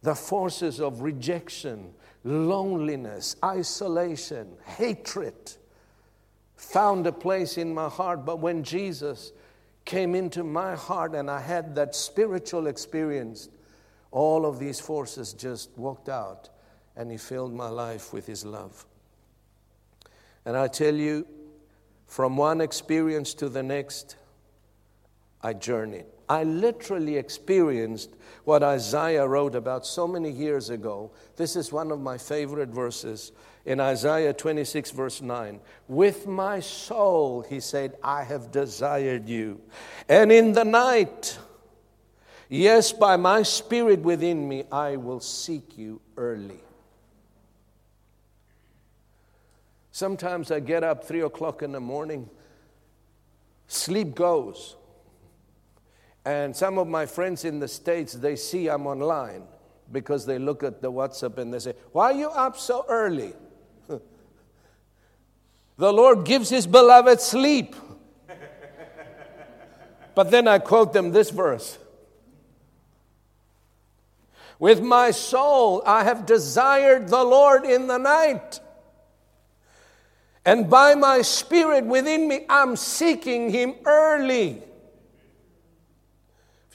The 0.04 0.16
forces 0.16 0.80
of 0.80 1.02
rejection, 1.02 1.94
loneliness, 2.24 3.36
isolation, 3.44 4.54
hatred 4.66 5.58
found 6.60 7.08
a 7.08 7.12
place 7.12 7.58
in 7.58 7.74
my 7.74 7.88
heart. 7.88 8.26
But 8.26 8.40
when 8.40 8.64
Jesus 8.64 9.32
came 9.86 10.14
into 10.14 10.44
my 10.44 10.76
heart 10.76 11.16
and 11.16 11.32
I 11.32 11.40
had 11.40 11.74
that 11.76 11.96
spiritual 11.96 12.68
experience, 12.68 13.50
all 14.12 14.46
of 14.46 14.60
these 14.60 14.80
forces 14.80 15.34
just 15.34 15.70
walked 15.78 16.10
out 16.10 16.50
and 16.96 17.10
He 17.10 17.18
filled 17.18 17.54
my 17.54 17.70
life 17.70 18.12
with 18.12 18.28
His 18.28 18.46
love. 18.46 18.86
And 20.46 20.58
I 20.58 20.68
tell 20.68 20.94
you, 20.94 21.26
from 22.08 22.36
one 22.36 22.60
experience 22.60 23.34
to 23.36 23.50
the 23.50 23.64
next, 23.64 24.18
I 25.42 25.54
journeyed. 25.54 26.06
I 26.28 26.44
literally 26.44 27.18
experienced 27.18 28.12
what 28.44 28.62
Isaiah 28.62 29.28
wrote 29.28 29.56
about 29.56 29.86
so 29.86 30.08
many 30.08 30.30
years 30.30 30.70
ago. 30.70 31.12
This 31.38 31.56
is 31.56 31.72
one 31.72 31.92
of 31.92 32.00
my 32.00 32.18
favorite 32.18 32.70
verses 32.70 33.32
in 33.66 33.80
Isaiah 33.80 34.34
26, 34.34 34.92
verse 34.92 35.22
9. 35.22 35.60
With 35.88 36.28
my 36.28 36.60
soul, 36.60 37.42
he 37.42 37.60
said, 37.60 37.96
I 38.04 38.24
have 38.24 38.52
desired 38.52 39.28
you. 39.28 39.60
And 40.08 40.32
in 40.32 40.54
the 40.54 40.66
night, 40.66 41.38
yes, 42.48 42.94
by 42.94 43.16
my 43.16 43.42
spirit 43.42 44.02
within 44.02 44.48
me, 44.48 44.66
I 44.72 44.98
will 44.98 45.20
seek 45.20 45.78
you 45.78 46.00
early. 46.16 46.60
Sometimes 49.92 50.52
I 50.52 50.60
get 50.60 50.84
up 50.84 51.04
three 51.04 51.22
o'clock 51.22 51.64
in 51.64 51.72
the 51.72 51.80
morning, 51.80 52.30
sleep 53.68 54.16
goes. 54.16 54.76
And 56.30 56.56
some 56.56 56.78
of 56.78 56.88
my 56.88 57.08
friends 57.08 57.44
in 57.44 57.60
the 57.60 57.68
States, 57.68 58.14
they 58.14 58.36
see 58.36 58.70
I'm 58.70 58.86
online 58.86 59.42
because 59.92 60.28
they 60.28 60.38
look 60.38 60.62
at 60.62 60.80
the 60.80 60.92
WhatsApp 60.92 61.40
and 61.40 61.52
they 61.52 61.58
say, 61.58 61.74
Why 61.92 62.12
are 62.12 62.14
you 62.14 62.30
up 62.30 62.56
so 62.56 62.86
early? 62.88 63.34
The 65.78 65.92
Lord 65.92 66.26
gives 66.26 66.50
his 66.50 66.68
beloved 66.68 67.20
sleep. 67.20 67.76
But 70.14 70.30
then 70.30 70.48
I 70.48 70.60
quote 70.60 70.94
them 70.94 71.14
this 71.14 71.32
verse 71.32 71.80
With 74.60 74.84
my 74.84 75.10
soul 75.10 75.82
I 75.84 76.04
have 76.04 76.28
desired 76.28 77.08
the 77.08 77.24
Lord 77.24 77.66
in 77.66 77.88
the 77.88 77.98
night. 77.98 78.60
And 80.46 80.70
by 80.70 80.94
my 80.94 81.24
spirit 81.24 81.86
within 81.86 82.28
me, 82.28 82.46
I'm 82.48 82.76
seeking 82.76 83.50
him 83.50 83.74
early. 83.84 84.69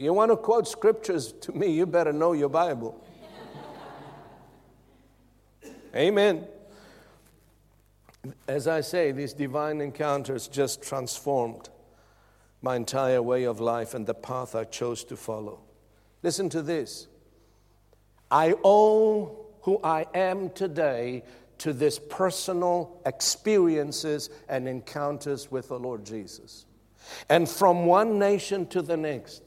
You 0.05 0.12
want 0.12 0.31
to 0.31 0.37
quote 0.37 0.69
scriptures 0.69 1.33
to 1.40 1.53
me, 1.53 1.73
you 1.73 1.87
better 1.87 2.12
know 2.12 2.33
your 2.33 2.49
Bible. 2.49 3.01
Amen 5.95 6.47
as 8.49 8.69
I 8.69 8.81
say, 8.81 9.12
these 9.12 9.33
divine 9.33 9.81
encounters 9.81 10.49
just 10.49 10.83
transformed 10.83 11.69
my 12.62 12.77
entire 12.77 13.23
way 13.23 13.45
of 13.45 13.61
life 13.61 13.95
and 13.95 14.07
the 14.07 14.14
path 14.14 14.55
I 14.55 14.64
chose 14.64 15.05
to 15.05 15.17
follow. 15.17 15.61
Listen 16.23 16.49
to 16.51 16.62
this 16.62 17.09
I 18.31 18.55
owe 18.64 19.47
who 19.62 19.81
I 19.83 20.07
am 20.14 20.51
today 20.51 21.23
to 21.59 21.73
this 21.73 21.99
personal 21.99 23.01
experiences 23.07 24.29
and 24.49 24.69
encounters 24.69 25.51
with 25.51 25.69
the 25.69 25.79
Lord 25.79 26.05
Jesus. 26.05 26.67
And 27.29 27.49
from 27.49 27.87
one 27.87 28.19
nation 28.19 28.67
to 28.69 28.83
the 28.83 28.97
next, 28.97 29.43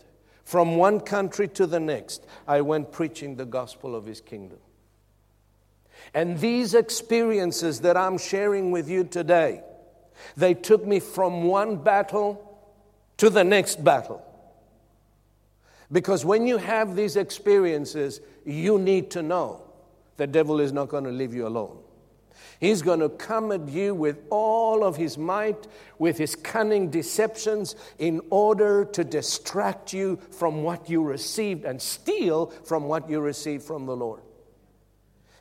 from 0.48 0.78
one 0.78 1.02
country 1.02 1.46
to 1.46 1.68
the 1.68 1.78
next, 1.78 2.26
I 2.48 2.62
went 2.62 2.94
preaching 2.94 3.36
the 3.36 3.44
gospel 3.44 3.94
of 3.94 4.06
his 4.06 4.22
kingdom. 4.22 4.60
And 6.14 6.40
these 6.40 6.74
experiences 6.74 7.82
that 7.82 7.98
I'm 7.98 8.18
sharing 8.18 8.72
with 8.72 8.90
you 8.90 9.04
today, 9.04 9.62
they 10.38 10.54
took 10.54 10.88
me 10.88 11.02
from 11.02 11.44
one 11.44 11.76
battle 11.76 12.62
to 13.18 13.30
the 13.30 13.44
next 13.44 13.84
battle. 13.84 14.24
Because 15.92 16.24
when 16.24 16.48
you 16.48 16.56
have 16.56 16.96
these 16.96 17.18
experiences, 17.18 18.22
you 18.46 18.80
need 18.80 19.12
to 19.12 19.22
know 19.22 19.64
the 20.16 20.28
devil 20.28 20.62
is 20.62 20.72
not 20.72 20.88
going 20.88 21.04
to 21.04 21.12
leave 21.12 21.34
you 21.34 21.46
alone. 21.46 21.78
He's 22.60 22.82
going 22.82 23.02
to 23.02 23.10
come 23.10 23.52
at 23.52 23.68
you 23.70 23.94
with 23.94 24.20
all 24.30 24.84
of 24.84 24.96
his 24.96 25.18
might, 25.18 25.68
with 26.00 26.18
his 26.18 26.36
cunning 26.36 26.90
deceptions, 26.90 27.76
in 28.00 28.22
order 28.30 28.84
to 28.86 29.04
distract 29.04 29.94
you 29.94 30.20
from 30.32 30.64
what 30.64 30.90
you 30.90 31.04
received 31.04 31.66
and 31.66 31.80
steal 31.80 32.48
from 32.48 32.86
what 32.86 33.10
you 33.10 33.20
received 33.20 33.64
from 33.64 33.86
the 33.86 33.96
Lord. 33.96 34.22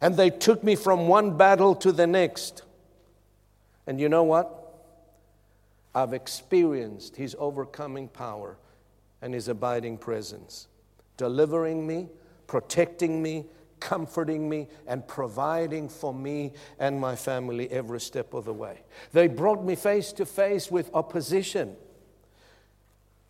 And 0.02 0.14
they 0.16 0.28
took 0.28 0.62
me 0.62 0.76
from 0.76 1.08
one 1.08 1.38
battle 1.38 1.74
to 1.76 1.90
the 1.90 2.06
next. 2.06 2.62
And 3.86 3.98
you 3.98 4.10
know 4.10 4.24
what? 4.24 4.62
I've 5.94 6.12
experienced 6.12 7.16
His 7.16 7.34
overcoming 7.38 8.08
power 8.08 8.58
and 9.22 9.32
His 9.32 9.48
abiding 9.48 9.96
presence, 9.96 10.68
delivering 11.16 11.86
me, 11.86 12.08
protecting 12.46 13.22
me, 13.22 13.46
comforting 13.80 14.48
me, 14.48 14.68
and 14.86 15.06
providing 15.06 15.88
for 15.88 16.12
me 16.14 16.52
and 16.78 17.00
my 17.00 17.16
family 17.16 17.70
every 17.70 18.00
step 18.00 18.34
of 18.34 18.44
the 18.44 18.52
way. 18.52 18.82
They 19.12 19.28
brought 19.28 19.64
me 19.64 19.74
face 19.74 20.12
to 20.14 20.26
face 20.26 20.70
with 20.70 20.90
opposition, 20.94 21.76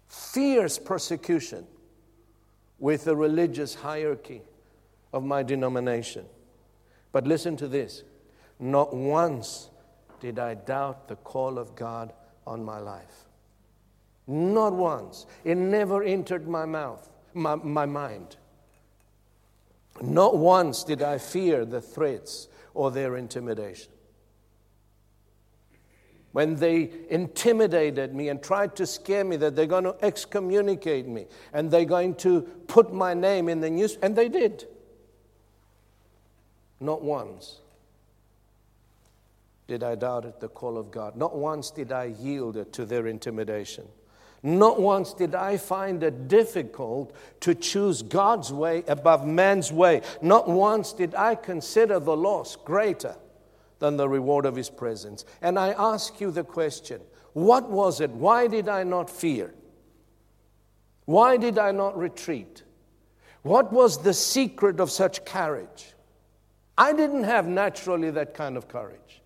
fierce 0.09 0.78
persecution 0.78 1.66
with 2.78 3.04
the 3.04 3.16
religious 3.16 3.74
hierarchy 3.74 4.42
of 5.12 5.24
my 5.24 5.42
denomination. 5.42 6.26
But 7.12 7.26
listen 7.26 7.56
to 7.59 7.68
this 7.68 8.02
not 8.59 8.94
once 8.94 9.70
did 10.20 10.38
I 10.38 10.54
doubt 10.54 11.09
the 11.09 11.16
call 11.16 11.59
of 11.59 11.74
God 11.74 12.12
on 12.46 12.64
my 12.64 12.78
life. 12.78 13.24
Not 14.26 14.72
once. 14.72 15.26
It 15.44 15.56
never 15.56 16.02
entered 16.02 16.48
my 16.48 16.64
mouth, 16.64 17.09
my, 17.35 17.54
my 17.54 17.87
mind. 17.87 18.37
Not 20.02 20.37
once 20.37 20.85
did 20.85 21.02
I 21.02 21.18
fear 21.18 21.64
the 21.64 21.80
threats 21.80 22.48
or 22.74 22.90
their 22.90 23.16
intimidation. 23.16 23.92
When 26.32 26.56
they 26.56 26.90
intimidated 27.09 28.14
me 28.14 28.28
and 28.28 28.42
tried 28.42 28.76
to 28.76 28.87
scare 28.87 29.24
me 29.24 29.37
that 29.37 29.56
they're 29.56 29.64
going 29.64 29.85
to 29.85 29.96
excommunicate 30.02 31.06
me 31.06 31.26
and 31.54 31.70
they're 31.70 31.87
going 31.87 32.14
to 32.16 32.42
put 32.66 32.92
my 32.92 33.14
name 33.14 33.48
in 33.48 33.61
the 33.61 33.70
news, 33.70 33.96
and 34.02 34.14
they 34.14 34.28
did. 34.28 34.66
Not 36.78 37.02
once 37.02 37.61
did 39.66 39.82
I 39.82 39.94
doubt 39.94 40.26
at 40.26 40.40
the 40.40 40.48
call 40.48 40.76
of 40.76 40.90
God. 40.90 41.16
Not 41.16 41.37
once 41.37 41.70
did 41.70 41.90
I 41.90 42.04
yield 42.04 42.72
to 42.72 42.85
their 42.85 43.06
intimidation. 43.06 43.88
Not 44.46 44.80
once 44.80 45.12
did 45.12 45.35
I 45.35 45.56
find 45.56 46.04
it 46.04 46.28
difficult 46.28 47.12
to 47.40 47.52
choose 47.52 48.02
God's 48.02 48.52
way 48.52 48.85
above 48.87 49.26
man's 49.26 49.72
way. 49.72 50.02
Not 50.22 50.48
once 50.48 50.92
did 50.92 51.16
I 51.16 51.35
consider 51.35 51.98
the 51.98 52.16
loss 52.16 52.54
greater 52.54 53.16
than 53.80 53.96
the 53.96 54.09
reward 54.09 54.46
of 54.46 54.54
his 54.54 54.70
presence. 54.70 55.24
And 55.42 55.59
I 55.59 55.70
ask 55.72 56.20
you 56.20 56.30
the 56.30 56.44
question 56.44 57.00
what 57.32 57.68
was 57.68 58.00
it? 58.00 58.11
Why 58.11 58.46
did 58.46 58.68
I 58.68 58.85
not 58.85 59.11
fear? 59.11 59.52
Why 61.06 61.37
did 61.37 61.59
I 61.59 61.72
not 61.72 61.98
retreat? 61.98 62.62
What 63.42 63.72
was 63.72 64.00
the 64.00 64.14
secret 64.14 64.78
of 64.78 64.92
such 64.92 65.24
courage? 65.24 65.92
I 66.78 66.92
didn't 66.92 67.24
have 67.24 67.48
naturally 67.48 68.12
that 68.12 68.35
kind 68.35 68.56
of 68.56 68.68
courage. 68.68 69.22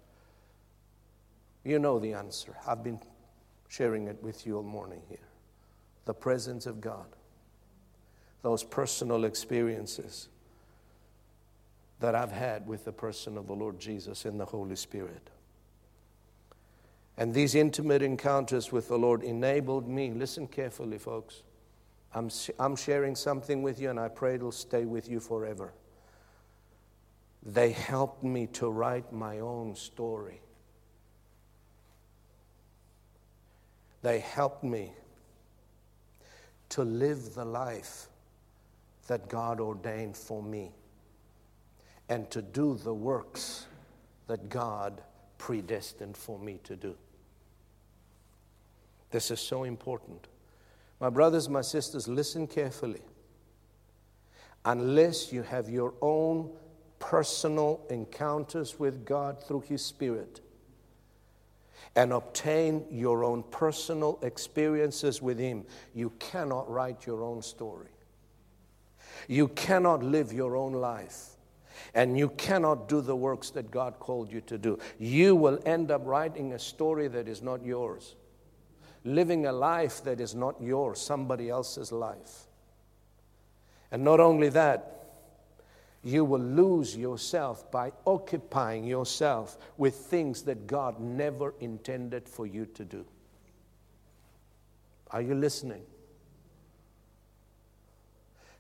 You 1.63 1.79
know 1.79 1.99
the 1.99 2.15
answer. 2.15 2.57
I've 2.67 2.83
been 2.83 2.99
sharing 3.71 4.09
it 4.09 4.21
with 4.21 4.47
you 4.47 4.57
all 4.57 4.63
morning 4.65 5.01
here. 5.09 5.19
The 6.05 6.13
presence 6.13 6.67
of 6.67 6.81
God, 6.81 7.07
those 8.43 8.65
personal 8.65 9.25
experiences 9.25 10.29
that 12.01 12.17
I've 12.17 12.33
had 12.33 12.67
with 12.67 12.85
the 12.85 12.93
person 12.93 13.39
of 13.39 13.47
the 13.47 13.53
Lord 13.53 13.79
Jesus 13.79 14.25
and 14.25 14.41
the 14.41 14.45
Holy 14.45 14.75
Spirit. 14.75 15.31
And 17.17 17.33
these 17.33 17.55
intimate 17.55 18.03
encounters 18.03 18.73
with 18.73 18.89
the 18.89 18.99
Lord 18.99 19.23
enabled 19.23 19.87
me, 19.87 20.11
listen 20.11 20.49
carefully, 20.49 20.99
folks. 20.99 21.43
I'm, 22.13 22.29
I'm 22.59 22.75
sharing 22.75 23.15
something 23.15 23.63
with 23.63 23.81
you, 23.81 23.91
and 23.91 24.01
I 24.01 24.09
pray 24.09 24.35
it'll 24.35 24.51
stay 24.51 24.85
with 24.85 25.09
you 25.09 25.21
forever. 25.21 25.73
They 27.45 27.71
helped 27.71 28.25
me 28.25 28.49
to 28.55 28.69
write 28.69 29.13
my 29.13 29.39
own 29.39 29.77
story. 29.77 30.41
They 34.03 34.21
helped 34.21 34.65
me 34.65 34.93
to 36.71 36.83
live 36.85 37.35
the 37.35 37.45
life 37.45 38.07
that 39.09 39.29
God 39.29 39.61
ordained 39.61 40.17
for 40.17 40.43
me 40.43 40.71
and 42.09 42.31
to 42.31 42.43
do 42.43 42.79
the 42.83 42.95
works 42.95 43.67
that 44.27 44.49
God 44.49 45.03
predestined 45.39 46.17
for 46.17 46.39
me 46.39 46.61
to 46.65 46.77
do. 46.77 46.95
This 49.11 49.31
is 49.31 49.41
so 49.41 49.65
important. 49.65 50.29
My 51.01 51.11
brothers, 51.11 51.49
my 51.49 51.63
sisters, 51.63 52.07
listen 52.07 52.47
carefully. 52.47 53.03
Unless 54.65 55.33
you 55.33 55.43
have 55.43 55.69
your 55.69 55.95
own 56.01 56.51
personal 56.99 57.81
encounters 57.91 58.79
with 58.79 59.05
God 59.05 59.43
through 59.43 59.63
His 59.63 59.85
Spirit, 59.85 60.41
and 61.97 62.13
obtain 62.13 62.85
your 62.91 63.25
own 63.25 63.43
personal 63.51 64.19
experiences 64.23 65.21
with 65.21 65.39
Him, 65.39 65.65
you 65.95 66.11
cannot 66.19 66.71
write 66.71 67.07
your 67.07 67.23
own 67.23 67.43
story. 67.43 67.91
You 69.29 69.49
cannot 69.49 70.03
live 70.03 70.33
your 70.33 70.57
own 70.57 70.73
life. 70.73 71.31
And 71.95 72.17
you 72.17 72.29
cannot 72.31 72.89
do 72.89 73.01
the 73.01 73.17
works 73.17 73.51
that 73.51 73.71
God 73.71 73.99
called 73.99 74.31
you 74.31 74.41
to 74.43 74.59
do. 74.59 74.79
You 74.99 75.35
will 75.35 75.59
end 75.65 75.91
up 75.91 76.03
writing 76.05 76.53
a 76.53 76.59
story 76.59 77.09
that 77.09 77.27
is 77.27 77.43
not 77.43 77.65
yours, 77.65 78.15
living 79.05 79.47
a 79.47 79.53
life 79.53 80.05
that 80.05 80.21
is 80.21 80.35
not 80.35 80.61
yours, 80.61 81.01
somebody 81.01 81.49
else's 81.49 81.91
life. 81.91 82.47
And 83.91 84.05
not 84.05 84.21
only 84.21 84.51
that, 84.51 85.00
you 86.03 86.25
will 86.25 86.41
lose 86.41 86.97
yourself 86.97 87.71
by 87.71 87.93
occupying 88.07 88.85
yourself 88.85 89.59
with 89.77 89.95
things 89.95 90.43
that 90.43 90.67
God 90.67 90.99
never 90.99 91.55
intended 91.61 92.29
for 92.29 92.47
you 92.47 92.67
to 92.67 92.85
do. 92.85 93.05
Are 95.11 95.21
you 95.21 95.35
listening? 95.35 95.83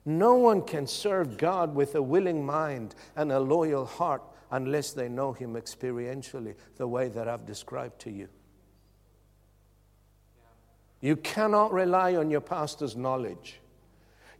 No 0.04 0.34
one 0.34 0.62
can 0.62 0.86
serve 0.86 1.36
God 1.38 1.74
with 1.74 1.94
a 1.94 2.02
willing 2.02 2.44
mind 2.44 2.94
and 3.16 3.30
a 3.32 3.40
loyal 3.40 3.86
heart 3.86 4.22
unless 4.50 4.92
they 4.92 5.08
know 5.08 5.32
Him 5.32 5.54
experientially, 5.54 6.54
the 6.76 6.88
way 6.88 7.08
that 7.08 7.28
I've 7.28 7.46
described 7.46 8.00
to 8.00 8.10
you. 8.10 8.28
You 11.00 11.16
cannot 11.16 11.72
rely 11.72 12.16
on 12.16 12.30
your 12.30 12.40
pastor's 12.40 12.96
knowledge. 12.96 13.59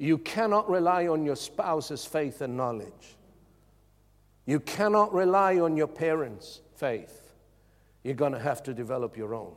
You 0.00 0.16
cannot 0.16 0.66
rely 0.70 1.08
on 1.08 1.26
your 1.26 1.36
spouse's 1.36 2.06
faith 2.06 2.40
and 2.40 2.56
knowledge. 2.56 3.18
You 4.46 4.58
cannot 4.58 5.12
rely 5.12 5.58
on 5.58 5.76
your 5.76 5.88
parents' 5.88 6.62
faith. 6.74 7.34
You're 8.02 8.14
going 8.14 8.32
to 8.32 8.38
have 8.38 8.62
to 8.62 8.72
develop 8.72 9.18
your 9.18 9.34
own. 9.34 9.52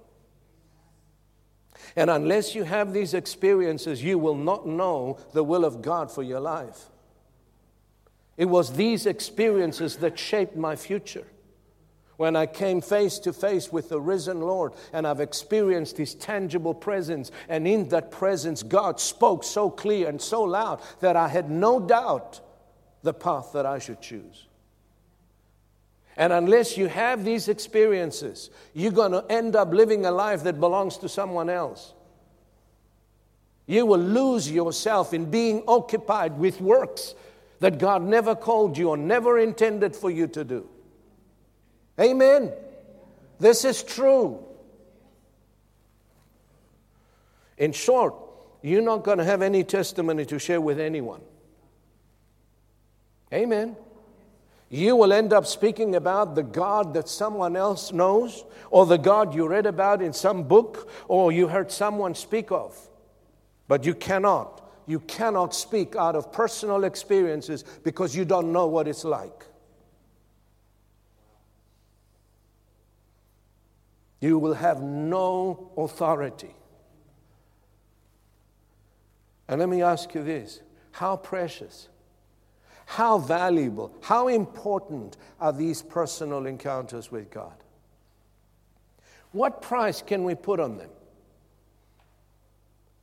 And 1.96 2.10
unless 2.10 2.56
you 2.56 2.66
have 2.66 2.92
these 2.92 3.14
experiences, 3.14 4.04
you 4.04 4.18
will 4.20 4.36
not 4.36 4.68
know 4.68 5.18
the 5.32 5.46
will 5.46 5.64
of 5.64 5.82
God 5.82 6.12
for 6.12 6.24
your 6.24 6.42
life. 6.42 6.90
It 8.36 8.46
was 8.46 8.74
these 8.74 9.06
experiences 9.06 9.96
that 9.98 10.20
shaped 10.20 10.58
my 10.58 10.76
future 10.76 11.26
when 12.18 12.36
I 12.36 12.46
came 12.46 12.82
face 12.82 13.20
to 13.20 13.34
face 13.34 13.72
with 13.72 13.90
the 13.90 14.00
risen 14.00 14.42
Lord 14.42 14.74
and 14.92 15.08
I've 15.08 15.20
experienced 15.20 15.98
His 15.98 16.16
tangible 16.16 16.74
presence. 16.74 17.32
And 17.50 17.68
in 17.68 17.90
that 17.90 18.12
presence, 18.12 18.64
God 18.64 19.00
spoke 19.00 19.44
so 19.44 19.70
clear 19.70 20.10
and 20.10 20.22
so 20.22 20.44
loud 20.44 20.82
that 21.00 21.16
I 21.16 21.28
had 21.28 21.50
no 21.50 21.80
doubt 21.80 22.42
the 23.02 23.14
path 23.14 23.52
that 23.54 23.66
I 23.66 23.80
should 23.80 24.02
choose. 24.02 24.48
And 26.16 26.32
unless 26.32 26.78
you 26.78 26.88
have 26.88 27.24
these 27.24 27.48
experiences, 27.48 28.50
you're 28.74 28.92
going 28.92 29.14
to 29.14 29.26
end 29.30 29.56
up 29.56 29.74
living 29.74 30.06
a 30.06 30.12
life 30.12 30.44
that 30.44 30.60
belongs 30.60 30.98
to 31.00 31.10
someone 31.10 31.50
else. 31.50 31.94
You 33.66 33.86
will 33.86 34.00
lose 34.00 34.52
yourself 34.52 35.14
in 35.14 35.32
being 35.32 35.64
occupied 35.68 36.38
with 36.38 36.62
works 36.62 37.16
that 37.62 37.80
God 37.80 38.04
never 38.04 38.36
called 38.36 38.78
you 38.78 38.90
or 38.90 38.98
never 38.98 39.40
intended 39.40 39.96
for 39.96 40.12
you 40.12 40.28
to 40.28 40.44
do. 40.44 40.70
Amen. 42.00 42.52
This 43.40 43.66
is 43.66 43.84
true. 43.84 44.44
In 47.58 47.72
short, 47.72 48.16
you're 48.62 48.82
not 48.82 49.04
going 49.04 49.18
to 49.18 49.24
have 49.24 49.42
any 49.42 49.64
testimony 49.64 50.26
to 50.26 50.40
share 50.40 50.62
with 50.62 50.80
anyone. 50.80 51.22
Amen. 53.32 53.76
You 54.70 54.96
will 54.96 55.14
end 55.14 55.34
up 55.34 55.46
speaking 55.46 55.96
about 55.96 56.34
the 56.34 56.42
God 56.42 56.96
that 56.96 57.08
someone 57.08 57.56
else 57.56 57.92
knows, 57.92 58.44
or 58.72 58.88
the 58.88 58.98
God 58.98 59.36
you 59.36 59.48
read 59.48 59.68
about 59.68 60.02
in 60.02 60.14
some 60.14 60.44
book, 60.44 60.90
or 61.08 61.32
you 61.32 61.48
heard 61.48 61.72
someone 61.72 62.16
speak 62.16 62.52
of. 62.52 62.76
But 63.68 63.86
you 63.86 63.94
cannot. 63.94 64.62
You 64.88 65.00
cannot 65.02 65.54
speak 65.54 65.96
out 65.96 66.16
of 66.16 66.32
personal 66.32 66.86
experiences 66.86 67.64
because 67.84 68.16
you 68.16 68.26
don't 68.26 68.52
know 68.52 68.68
what 68.68 68.88
it's 68.88 69.04
like. 69.04 69.46
You 74.24 74.40
will 74.40 74.54
have 74.54 74.82
no 74.82 75.70
authority. 75.76 76.56
And 79.50 79.60
let 79.60 79.68
me 79.68 79.82
ask 79.82 80.16
you 80.16 80.24
this 80.24 80.62
how 80.92 81.18
precious, 81.18 81.90
how 82.86 83.18
valuable, 83.18 83.94
how 84.00 84.30
important 84.30 85.18
are 85.42 85.52
these 85.52 85.82
personal 85.82 86.46
encounters 86.46 87.12
with 87.12 87.32
God? 87.32 87.52
What 89.34 89.62
price 89.62 90.02
can 90.02 90.24
we 90.24 90.36
put 90.36 90.62
on 90.62 90.78
them? 90.78 90.92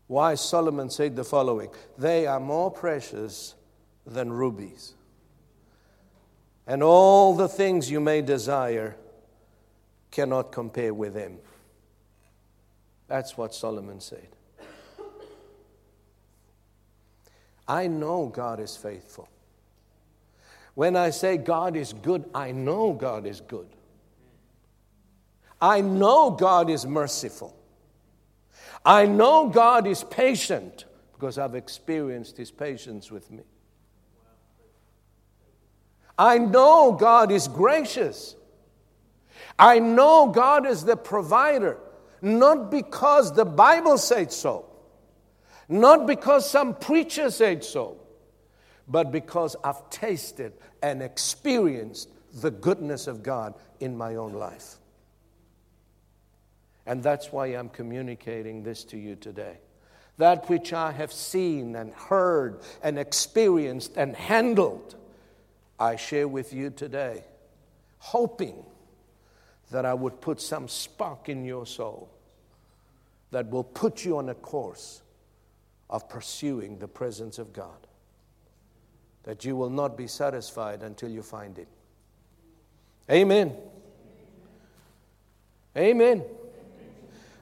Why 0.07 0.37
Solomon 0.37 0.89
said 0.89 1.17
the 1.17 1.25
following 1.25 1.69
They 1.99 2.27
are 2.27 2.41
more 2.41 2.71
precious 2.71 3.57
than 4.07 4.33
rubies. 4.33 4.95
and 6.67 6.83
all 6.83 7.37
the 7.37 7.49
things 7.49 7.91
you 7.91 8.01
may 8.01 8.23
desire 8.23 8.97
cannot 10.11 10.53
compare 10.53 10.93
with 10.93 11.15
him. 11.15 11.39
That's 13.09 13.37
what 13.37 13.55
Solomon 13.55 14.01
said. 14.01 14.29
I 17.67 17.87
know 17.87 18.27
God 18.27 18.59
is 18.59 18.77
faithful. 18.77 19.29
When 20.75 20.97
I 20.97 21.11
say 21.11 21.37
God 21.37 21.77
is 21.77 21.93
good, 21.93 22.25
I 22.35 22.53
know 22.53 22.93
God 22.93 23.27
is 23.27 23.41
good. 23.41 23.69
I 25.61 25.81
know 25.81 26.31
God 26.31 26.71
is 26.71 26.87
merciful. 26.87 27.55
I 28.85 29.07
know 29.07 29.49
God 29.49 29.87
is 29.87 30.03
patient 30.05 30.87
because 31.13 31.37
I've 31.37 31.55
experienced 31.55 32.37
His 32.37 32.51
patience 32.51 33.11
with 33.11 33.31
me. 33.31 33.43
I 36.19 36.39
know 36.39 36.93
God 36.93 37.31
is 37.31 37.47
gracious. 37.47 38.35
I 39.61 39.79
know 39.79 40.29
God 40.29 40.67
is 40.67 40.85
the 40.85 40.97
provider, 40.97 41.77
not 42.23 42.71
because 42.71 43.35
the 43.35 43.45
Bible 43.45 43.99
said 43.99 44.33
so, 44.33 44.65
not 45.69 46.07
because 46.07 46.49
some 46.49 46.75
preacher 46.75 47.31
said 47.31 47.63
so, 47.63 47.99
but 48.89 49.13
because 49.13 49.57
I've 49.63 49.89
tasted 49.91 50.55
and 50.83 51.03
experienced 51.03 52.09
the 52.41 52.51
goodness 52.51 53.07
of 53.07 53.23
God 53.23 53.55
in 53.81 53.99
my 53.99 54.15
own 54.15 54.33
life. 54.33 54.77
And 56.87 57.03
that's 57.03 57.31
why 57.31 57.49
I'm 57.49 57.69
communicating 57.69 58.63
this 58.63 58.83
to 58.85 58.97
you 58.97 59.15
today. 59.15 59.59
That 60.17 60.49
which 60.49 60.73
I 60.73 60.91
have 60.93 61.13
seen 61.13 61.77
and 61.77 61.93
heard 61.93 62.61
and 62.83 62.99
experienced 62.99 63.99
and 63.99 64.17
handled 64.17 64.97
I 65.79 65.97
share 65.97 66.29
with 66.29 66.55
you 66.55 66.71
today, 66.71 67.25
hoping 67.99 68.65
that 69.71 69.85
I 69.85 69.95
would 69.95 70.21
put 70.21 70.41
some 70.41 70.69
spark 70.69 71.29
in 71.29 71.45
your 71.45 71.67
soul 71.67 72.11
that 73.31 73.49
will 73.51 73.65
put 73.65 74.05
you 74.05 74.19
on 74.19 74.29
a 74.29 74.35
course 74.35 75.03
of 75.89 76.09
pursuing 76.09 76.79
the 76.79 76.89
presence 76.89 77.39
of 77.39 77.53
God. 77.53 77.87
That 79.25 79.45
you 79.45 79.57
will 79.57 79.71
not 79.71 79.97
be 79.97 80.07
satisfied 80.07 80.83
until 80.83 81.11
you 81.11 81.23
find 81.23 81.59
it. 81.59 81.69
Amen. 83.11 83.55
Amen. 85.77 86.25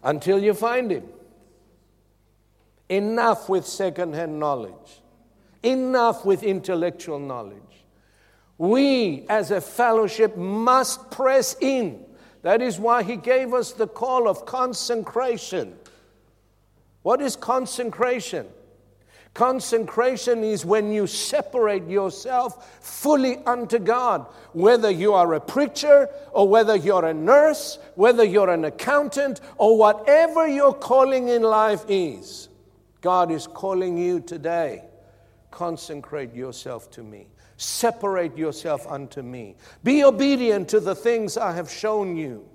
Until 0.03 0.39
you 0.39 0.55
find 0.55 0.91
Him. 0.91 1.05
Enough 2.89 3.49
with 3.49 3.67
secondhand 3.67 4.39
knowledge, 4.41 5.01
enough 5.63 6.25
with 6.25 6.43
intellectual 6.43 7.19
knowledge. 7.19 7.55
We 8.57 9.27
as 9.29 9.51
a 9.51 9.61
fellowship 9.61 10.37
must 10.37 11.11
press 11.11 11.55
in. 11.61 12.05
That 12.43 12.63
is 12.63 12.79
why 12.79 13.03
he 13.03 13.17
gave 13.17 13.53
us 13.53 13.73
the 13.73 13.89
call 13.89 14.29
of 14.29 14.47
consecration. 14.47 15.77
What 17.03 17.21
is 17.21 17.37
consecration? 17.37 18.47
Consecration 19.35 20.43
is 20.43 20.65
when 20.65 20.91
you 20.91 21.07
separate 21.07 21.87
yourself 21.87 22.81
fully 22.85 23.37
unto 23.45 23.79
God, 23.79 24.27
whether 24.53 24.91
you 24.91 25.15
are 25.15 25.35
a 25.35 25.41
preacher 25.41 26.09
or 26.33 26.49
whether 26.49 26.75
you're 26.75 27.05
a 27.05 27.15
nurse, 27.15 27.79
whether 27.95 28.25
you're 28.25 28.51
an 28.51 28.65
accountant, 28.65 29.41
or 29.57 29.79
whatever 29.79 30.49
your 30.49 30.75
calling 30.75 31.29
in 31.29 31.43
life 31.43 31.85
is. 31.89 32.49
God 33.01 33.31
is 33.31 33.47
calling 33.47 33.97
you 33.97 34.21
today. 34.21 34.85
Consecrate 35.51 36.35
yourself 36.35 36.91
to 36.93 37.03
me. 37.03 37.29
Separate 37.59 38.39
yourself 38.39 38.87
unto 38.87 39.21
me. 39.21 39.57
Be 39.83 40.05
obedient 40.05 40.69
to 40.69 40.79
the 40.79 40.95
things 40.95 41.37
I 41.37 41.53
have 41.53 41.69
shown 41.69 42.17
you. 42.17 42.49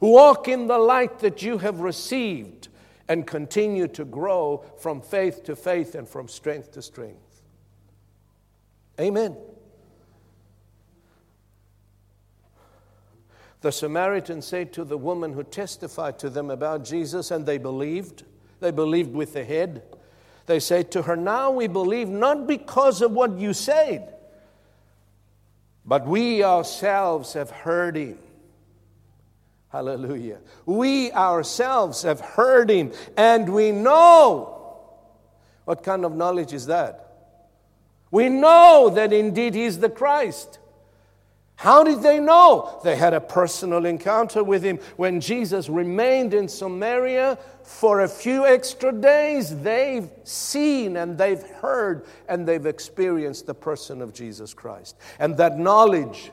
Walk 0.00 0.48
in 0.48 0.66
the 0.66 0.76
light 0.76 1.20
that 1.20 1.40
you 1.40 1.58
have 1.58 1.78
received 1.78 2.66
and 3.08 3.24
continue 3.24 3.86
to 3.86 4.04
grow 4.04 4.64
from 4.78 5.02
faith 5.02 5.44
to 5.44 5.54
faith 5.54 5.94
and 5.94 6.08
from 6.08 6.26
strength 6.26 6.72
to 6.72 6.82
strength. 6.82 7.42
Amen. 8.98 9.36
The 13.60 13.70
Samaritans 13.70 14.46
said 14.46 14.72
to 14.72 14.82
the 14.82 14.98
woman 14.98 15.32
who 15.32 15.44
testified 15.44 16.18
to 16.18 16.28
them 16.28 16.50
about 16.50 16.84
Jesus, 16.84 17.30
and 17.30 17.46
they 17.46 17.58
believed. 17.58 18.24
They 18.58 18.72
believed 18.72 19.12
with 19.12 19.32
the 19.32 19.44
head. 19.44 19.84
They 20.46 20.58
said 20.58 20.90
to 20.90 21.02
her, 21.02 21.14
Now 21.14 21.52
we 21.52 21.68
believe 21.68 22.08
not 22.08 22.48
because 22.48 23.00
of 23.00 23.12
what 23.12 23.38
you 23.38 23.52
said 23.52 24.16
but 25.90 26.06
we 26.06 26.44
ourselves 26.44 27.32
have 27.32 27.50
heard 27.50 27.96
him. 27.96 28.16
Hallelujah. 29.70 30.38
We 30.64 31.10
ourselves 31.10 32.02
have 32.04 32.20
heard 32.20 32.70
him 32.70 32.92
and 33.16 33.52
we 33.52 33.72
know. 33.72 34.86
What 35.64 35.82
kind 35.82 36.04
of 36.04 36.14
knowledge 36.14 36.52
is 36.52 36.66
that? 36.66 37.12
We 38.12 38.28
know 38.28 38.92
that 38.94 39.12
indeed 39.12 39.56
he's 39.56 39.80
the 39.80 39.90
Christ. 39.90 40.59
How 41.60 41.84
did 41.84 42.00
they 42.00 42.20
know? 42.20 42.80
They 42.82 42.96
had 42.96 43.12
a 43.12 43.20
personal 43.20 43.84
encounter 43.84 44.42
with 44.42 44.62
him. 44.62 44.78
When 44.96 45.20
Jesus 45.20 45.68
remained 45.68 46.32
in 46.32 46.48
Samaria 46.48 47.36
for 47.64 48.00
a 48.00 48.08
few 48.08 48.46
extra 48.46 48.90
days, 48.92 49.60
they've 49.60 50.08
seen 50.24 50.96
and 50.96 51.18
they've 51.18 51.42
heard 51.42 52.06
and 52.30 52.48
they've 52.48 52.64
experienced 52.64 53.44
the 53.44 53.52
person 53.52 54.00
of 54.00 54.14
Jesus 54.14 54.54
Christ. 54.54 54.96
And 55.18 55.36
that 55.36 55.58
knowledge 55.58 56.32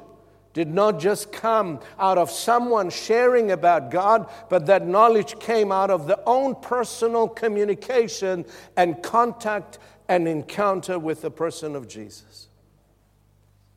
did 0.54 0.74
not 0.74 0.98
just 0.98 1.34
come 1.34 1.82
out 2.00 2.18
of 2.18 2.32
someone 2.32 2.90
sharing 2.90 3.52
about 3.52 3.92
God, 3.92 4.30
but 4.48 4.66
that 4.68 4.88
knowledge 4.88 5.38
came 5.40 5.74
out 5.74 5.92
of 5.92 6.08
their 6.08 6.22
own 6.26 6.56
personal 6.56 7.28
communication 7.28 8.46
and 8.78 9.04
contact 9.04 9.78
and 10.08 10.26
encounter 10.26 10.98
with 10.98 11.22
the 11.22 11.32
person 11.32 11.76
of 11.76 11.90
Jesus. 11.90 12.47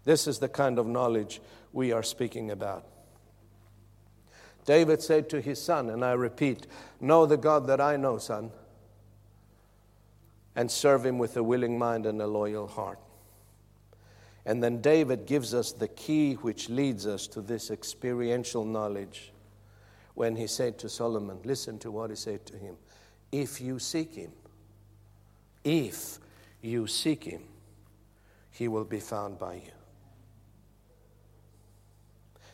This 0.04 0.26
is 0.26 0.38
the 0.38 0.48
kind 0.48 0.78
of 0.78 0.86
knowledge 0.86 1.40
we 1.72 1.92
are 1.92 2.02
speaking 2.02 2.50
about. 2.50 2.86
David 4.64 5.02
said 5.02 5.28
to 5.30 5.40
his 5.40 5.60
son, 5.60 5.90
and 5.90 6.04
I 6.04 6.12
repeat, 6.12 6.66
Know 7.00 7.26
the 7.26 7.36
God 7.36 7.66
that 7.66 7.80
I 7.80 7.96
know, 7.96 8.18
son, 8.18 8.50
and 10.54 10.70
serve 10.70 11.04
him 11.06 11.18
with 11.18 11.36
a 11.36 11.42
willing 11.42 11.78
mind 11.78 12.06
and 12.06 12.20
a 12.20 12.26
loyal 12.26 12.66
heart. 12.66 12.98
And 14.44 14.62
then 14.62 14.80
David 14.80 15.26
gives 15.26 15.54
us 15.54 15.72
the 15.72 15.88
key 15.88 16.34
which 16.34 16.68
leads 16.68 17.06
us 17.06 17.26
to 17.28 17.40
this 17.40 17.70
experiential 17.70 18.64
knowledge 18.64 19.32
when 20.14 20.36
he 20.36 20.46
said 20.46 20.78
to 20.78 20.88
Solomon, 20.88 21.38
Listen 21.44 21.78
to 21.80 21.90
what 21.90 22.10
he 22.10 22.16
said 22.16 22.44
to 22.46 22.56
him. 22.56 22.76
If 23.32 23.60
you 23.60 23.78
seek 23.78 24.14
him, 24.14 24.32
if 25.62 26.18
you 26.62 26.86
seek 26.86 27.24
him, 27.24 27.42
he 28.50 28.66
will 28.68 28.84
be 28.84 29.00
found 29.00 29.38
by 29.38 29.54
you. 29.54 29.79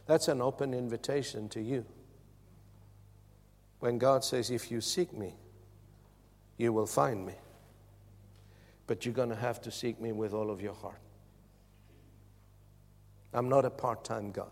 That's 0.06 0.28
an 0.28 0.40
open 0.40 0.72
invitation 0.72 1.48
to 1.50 1.60
you. 1.60 1.84
When 3.80 3.98
God 3.98 4.24
says, 4.24 4.50
If 4.50 4.70
you 4.70 4.80
seek 4.80 5.12
me, 5.12 5.34
you 6.56 6.72
will 6.72 6.86
find 6.86 7.26
me. 7.26 7.34
But 8.86 9.04
you're 9.04 9.14
going 9.14 9.30
to 9.30 9.36
have 9.36 9.60
to 9.62 9.70
seek 9.70 10.00
me 10.00 10.12
with 10.12 10.32
all 10.32 10.50
of 10.50 10.60
your 10.60 10.74
heart. 10.74 11.00
I'm 13.32 13.48
not 13.48 13.64
a 13.64 13.70
part 13.70 14.04
time 14.04 14.30
God. 14.30 14.50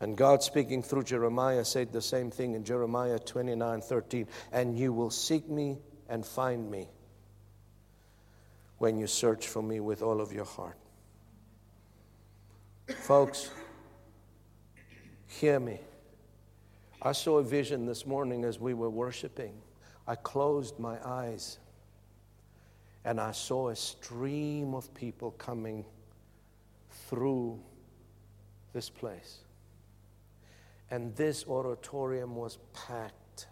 And 0.00 0.16
God, 0.16 0.42
speaking 0.42 0.82
through 0.82 1.04
Jeremiah, 1.04 1.64
said 1.64 1.92
the 1.92 2.02
same 2.02 2.32
thing 2.32 2.54
in 2.54 2.64
Jeremiah 2.64 3.20
29 3.20 3.82
13. 3.82 4.26
And 4.50 4.76
you 4.76 4.92
will 4.92 5.10
seek 5.10 5.48
me 5.48 5.78
and 6.08 6.26
find 6.26 6.68
me 6.68 6.88
when 8.82 8.98
you 8.98 9.06
search 9.06 9.46
for 9.46 9.62
me 9.62 9.78
with 9.78 10.02
all 10.02 10.20
of 10.20 10.32
your 10.32 10.44
heart. 10.44 10.76
Folks, 12.88 13.48
hear 15.28 15.60
me. 15.60 15.78
I 17.00 17.12
saw 17.12 17.38
a 17.38 17.44
vision 17.44 17.86
this 17.86 18.04
morning 18.06 18.42
as 18.42 18.58
we 18.58 18.74
were 18.74 18.90
worshiping. 18.90 19.54
I 20.08 20.16
closed 20.16 20.80
my 20.80 20.98
eyes 21.06 21.60
and 23.04 23.20
I 23.20 23.30
saw 23.30 23.68
a 23.68 23.76
stream 23.76 24.74
of 24.74 24.92
people 24.94 25.30
coming 25.30 25.84
through 27.08 27.60
this 28.72 28.90
place. 28.90 29.44
And 30.90 31.14
this 31.14 31.46
auditorium 31.46 32.34
was 32.34 32.58
packed 32.72 33.46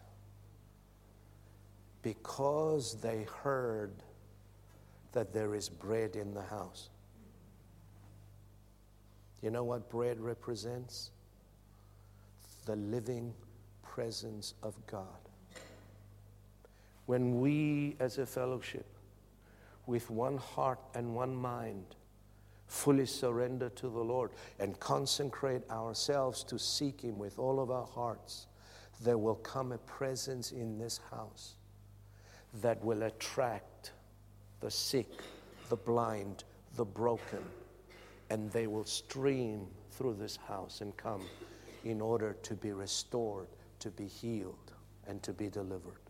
because 2.02 3.00
they 3.00 3.28
heard 3.44 3.92
that 5.12 5.32
there 5.32 5.54
is 5.54 5.68
bread 5.68 6.16
in 6.16 6.34
the 6.34 6.42
house. 6.42 6.88
You 9.42 9.50
know 9.50 9.64
what 9.64 9.88
bread 9.88 10.20
represents? 10.20 11.10
The 12.66 12.76
living 12.76 13.34
presence 13.82 14.54
of 14.62 14.74
God. 14.86 15.06
When 17.06 17.40
we 17.40 17.96
as 17.98 18.18
a 18.18 18.26
fellowship 18.26 18.86
with 19.86 20.10
one 20.10 20.36
heart 20.36 20.78
and 20.94 21.14
one 21.14 21.34
mind, 21.34 21.96
fully 22.68 23.06
surrender 23.06 23.68
to 23.70 23.88
the 23.88 23.98
Lord 23.98 24.30
and 24.60 24.78
consecrate 24.78 25.68
ourselves 25.70 26.44
to 26.44 26.58
seek 26.58 27.00
Him 27.00 27.18
with 27.18 27.38
all 27.38 27.58
of 27.58 27.70
our 27.70 27.86
hearts, 27.86 28.46
there 29.02 29.18
will 29.18 29.34
come 29.36 29.72
a 29.72 29.78
presence 29.78 30.52
in 30.52 30.78
this 30.78 31.00
house 31.10 31.54
that 32.60 32.84
will 32.84 33.02
attract 33.02 33.90
the 34.60 34.70
sick, 34.70 35.22
the 35.68 35.76
blind, 35.76 36.44
the 36.76 36.84
broken, 36.84 37.42
and 38.30 38.50
they 38.52 38.66
will 38.66 38.84
stream 38.84 39.66
through 39.90 40.14
this 40.14 40.36
house 40.36 40.80
and 40.80 40.96
come 40.96 41.22
in 41.84 42.00
order 42.00 42.36
to 42.42 42.54
be 42.54 42.72
restored, 42.72 43.48
to 43.78 43.90
be 43.90 44.06
healed, 44.06 44.72
and 45.06 45.22
to 45.22 45.32
be 45.32 45.48
delivered. 45.48 46.00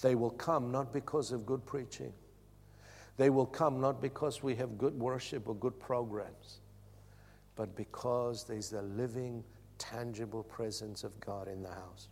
They 0.00 0.14
will 0.14 0.30
come 0.30 0.70
not 0.70 0.92
because 0.92 1.32
of 1.32 1.46
good 1.46 1.64
preaching. 1.64 2.12
They 3.16 3.30
will 3.30 3.46
come 3.46 3.80
not 3.80 4.00
because 4.00 4.42
we 4.42 4.54
have 4.56 4.78
good 4.78 4.98
worship 4.98 5.48
or 5.48 5.54
good 5.54 5.78
programs, 5.78 6.60
but 7.56 7.74
because 7.76 8.44
there's 8.44 8.72
a 8.72 8.82
living, 8.82 9.44
tangible 9.78 10.42
presence 10.42 11.04
of 11.04 11.18
God 11.20 11.48
in 11.48 11.62
the 11.62 11.68
house. 11.68 12.08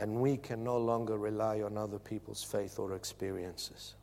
And 0.00 0.14
we 0.14 0.38
can 0.38 0.64
no 0.64 0.78
longer 0.78 1.18
rely 1.18 1.60
on 1.60 1.76
other 1.76 1.98
people's 1.98 2.42
faith 2.42 2.78
or 2.78 2.94
experiences. 2.94 3.94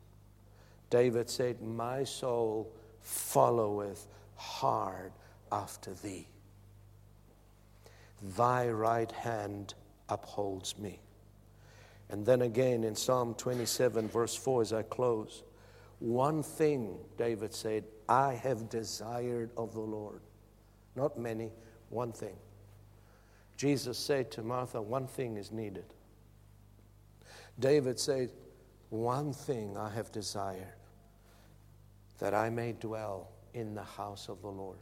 David 0.90 1.28
said, 1.28 1.60
My 1.60 2.04
soul 2.04 2.72
followeth 3.00 4.06
hard 4.36 5.10
after 5.50 5.92
thee. 5.94 6.28
Thy 8.36 8.68
right 8.68 9.10
hand 9.10 9.74
upholds 10.08 10.78
me. 10.78 11.00
And 12.10 12.24
then 12.24 12.42
again 12.42 12.84
in 12.84 12.94
Psalm 12.94 13.34
27, 13.34 14.08
verse 14.08 14.36
4, 14.36 14.62
as 14.62 14.72
I 14.72 14.82
close, 14.82 15.42
one 15.98 16.44
thing, 16.44 16.96
David 17.16 17.52
said, 17.52 17.82
I 18.08 18.34
have 18.34 18.68
desired 18.68 19.50
of 19.56 19.74
the 19.74 19.80
Lord. 19.80 20.20
Not 20.94 21.18
many, 21.18 21.50
one 21.90 22.12
thing. 22.12 22.36
Jesus 23.58 23.98
said 23.98 24.30
to 24.30 24.42
Martha, 24.42 24.80
One 24.80 25.08
thing 25.08 25.36
is 25.36 25.50
needed. 25.50 25.92
David 27.58 27.98
said, 27.98 28.30
One 28.88 29.32
thing 29.32 29.76
I 29.76 29.90
have 29.90 30.12
desired, 30.12 30.76
that 32.20 32.34
I 32.34 32.50
may 32.50 32.72
dwell 32.72 33.32
in 33.54 33.74
the 33.74 33.82
house 33.82 34.28
of 34.28 34.40
the 34.42 34.48
Lord. 34.48 34.78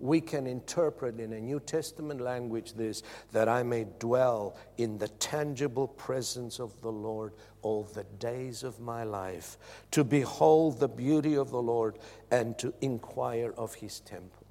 We 0.00 0.20
can 0.20 0.48
interpret 0.48 1.20
in 1.20 1.32
a 1.32 1.40
New 1.40 1.60
Testament 1.60 2.20
language 2.20 2.72
this 2.72 3.04
that 3.30 3.48
I 3.48 3.62
may 3.62 3.86
dwell 4.00 4.56
in 4.76 4.98
the 4.98 5.08
tangible 5.08 5.86
presence 5.86 6.58
of 6.58 6.80
the 6.80 6.90
Lord 6.90 7.34
all 7.62 7.84
the 7.84 8.04
days 8.18 8.64
of 8.64 8.80
my 8.80 9.04
life, 9.04 9.58
to 9.92 10.02
behold 10.02 10.80
the 10.80 10.88
beauty 10.88 11.36
of 11.36 11.50
the 11.50 11.62
Lord 11.62 11.98
and 12.32 12.58
to 12.58 12.74
inquire 12.80 13.52
of 13.56 13.74
his 13.74 14.00
temple. 14.00 14.46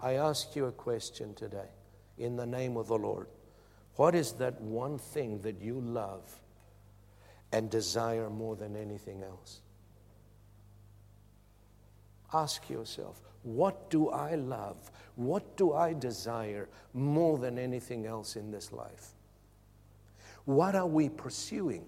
I 0.00 0.14
ask 0.14 0.56
you 0.56 0.64
a 0.64 0.72
question 0.72 1.34
today 1.34 1.68
in 2.18 2.36
the 2.36 2.46
name 2.46 2.76
of 2.76 2.88
the 2.88 2.98
Lord. 2.98 3.28
What 3.96 4.14
is 4.14 4.32
that 4.34 4.60
one 4.60 4.98
thing 4.98 5.40
that 5.42 5.60
you 5.60 5.80
love 5.80 6.22
and 7.52 7.70
desire 7.70 8.30
more 8.30 8.56
than 8.56 8.76
anything 8.76 9.22
else? 9.22 9.60
Ask 12.32 12.68
yourself, 12.68 13.20
what 13.42 13.90
do 13.90 14.10
I 14.10 14.34
love? 14.34 14.90
What 15.16 15.56
do 15.56 15.72
I 15.72 15.94
desire 15.94 16.68
more 16.92 17.38
than 17.38 17.58
anything 17.58 18.06
else 18.06 18.36
in 18.36 18.50
this 18.50 18.72
life? 18.72 19.14
What 20.44 20.74
are 20.74 20.86
we 20.86 21.08
pursuing? 21.08 21.84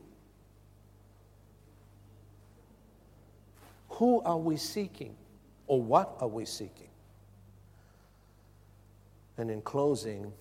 Who 3.90 4.20
are 4.22 4.38
we 4.38 4.56
seeking? 4.56 5.14
Or 5.66 5.80
what 5.82 6.16
are 6.20 6.28
we 6.28 6.44
seeking? 6.44 6.89
And 9.40 9.50
in 9.50 9.62
closing, 9.62 10.34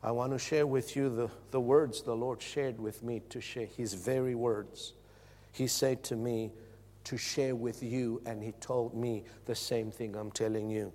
I 0.00 0.12
want 0.12 0.30
to 0.30 0.38
share 0.38 0.64
with 0.64 0.94
you 0.94 1.08
the, 1.08 1.28
the 1.50 1.58
words 1.58 2.02
the 2.02 2.14
Lord 2.14 2.40
shared 2.40 2.78
with 2.78 3.02
me 3.02 3.20
to 3.30 3.40
share, 3.40 3.66
His 3.66 3.94
very 3.94 4.36
words. 4.36 4.92
He 5.50 5.66
said 5.66 6.04
to 6.04 6.14
me 6.14 6.52
to 7.02 7.16
share 7.16 7.56
with 7.56 7.82
you, 7.82 8.22
and 8.24 8.40
He 8.40 8.52
told 8.60 8.94
me 8.94 9.24
the 9.46 9.56
same 9.56 9.90
thing 9.90 10.14
I'm 10.14 10.30
telling 10.30 10.70
you. 10.70 10.92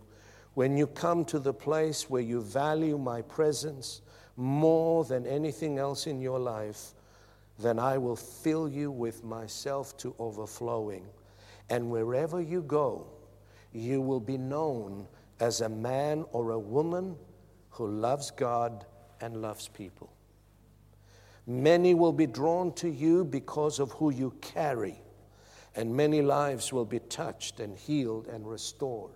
When 0.54 0.78
you 0.78 0.88
come 0.88 1.26
to 1.26 1.38
the 1.38 1.54
place 1.54 2.10
where 2.10 2.22
you 2.22 2.40
value 2.40 2.98
my 2.98 3.24
presence 3.24 4.04
more 4.38 5.04
than 5.04 5.28
anything 5.28 5.80
else 5.80 6.08
in 6.08 6.22
your 6.22 6.40
life, 6.40 6.94
then 7.60 7.78
I 7.78 7.98
will 7.98 8.16
fill 8.16 8.70
you 8.70 8.90
with 8.90 9.26
myself 9.26 9.98
to 9.98 10.16
overflowing. 10.18 11.06
And 11.70 11.92
wherever 11.92 12.40
you 12.40 12.62
go, 12.62 13.06
you 13.74 14.00
will 14.00 14.22
be 14.22 14.38
known 14.38 15.08
as 15.40 15.62
a 15.62 15.70
man 15.70 16.26
or 16.32 16.52
a 16.52 16.60
woman 16.60 17.16
who 17.70 17.88
loves 17.88 18.32
God 18.32 18.86
and 19.22 19.42
loves 19.42 19.68
people. 19.68 20.12
Many 21.46 21.94
will 21.94 22.14
be 22.14 22.28
drawn 22.28 22.74
to 22.74 22.90
you 22.90 23.24
because 23.24 23.80
of 23.80 23.92
who 23.94 24.12
you 24.12 24.32
carry, 24.42 25.02
and 25.76 25.96
many 25.96 26.22
lives 26.22 26.74
will 26.74 26.86
be 26.86 27.00
touched 27.00 27.60
and 27.60 27.78
healed 27.78 28.28
and 28.28 28.50
restored. 28.50 29.12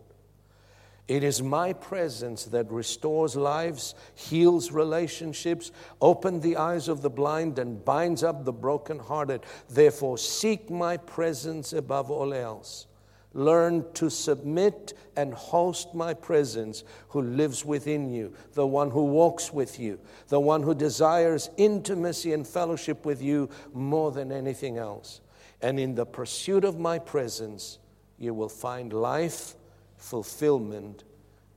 It 1.07 1.25
is 1.25 1.41
my 1.41 1.73
presence 1.73 2.45
that 2.45 2.71
restores 2.71 3.35
lives, 3.35 3.95
heals 4.15 4.71
relationships, 4.71 5.71
opens 5.99 6.41
the 6.41 6.55
eyes 6.55 6.87
of 6.87 7.01
the 7.01 7.09
blind, 7.09 7.59
and 7.59 7.83
binds 7.83 8.23
up 8.23 8.45
the 8.45 8.53
brokenhearted. 8.53 9.41
Therefore, 9.69 10.17
seek 10.17 10.69
my 10.69 10.95
presence 10.95 11.73
above 11.73 12.09
all 12.09 12.33
else. 12.33 12.87
Learn 13.33 13.85
to 13.93 14.09
submit 14.09 14.93
and 15.15 15.33
host 15.33 15.93
my 15.93 16.13
presence 16.13 16.83
who 17.09 17.21
lives 17.21 17.63
within 17.63 18.09
you, 18.09 18.33
the 18.53 18.67
one 18.67 18.91
who 18.91 19.05
walks 19.05 19.53
with 19.53 19.79
you, 19.79 19.99
the 20.27 20.39
one 20.39 20.63
who 20.63 20.75
desires 20.75 21.49
intimacy 21.57 22.33
and 22.33 22.45
fellowship 22.45 23.05
with 23.05 23.21
you 23.21 23.49
more 23.73 24.11
than 24.11 24.31
anything 24.31 24.77
else. 24.77 25.21
And 25.61 25.79
in 25.79 25.95
the 25.95 26.05
pursuit 26.05 26.65
of 26.65 26.79
my 26.79 26.99
presence, 26.99 27.79
you 28.17 28.33
will 28.33 28.49
find 28.49 28.91
life, 28.91 29.55
fulfillment, 29.95 31.03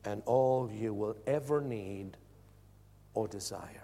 and 0.05 0.23
all 0.27 0.71
you 0.71 0.93
will 0.95 1.17
ever 1.27 1.61
need 1.61 2.17
or 3.15 3.27
desire. 3.27 3.84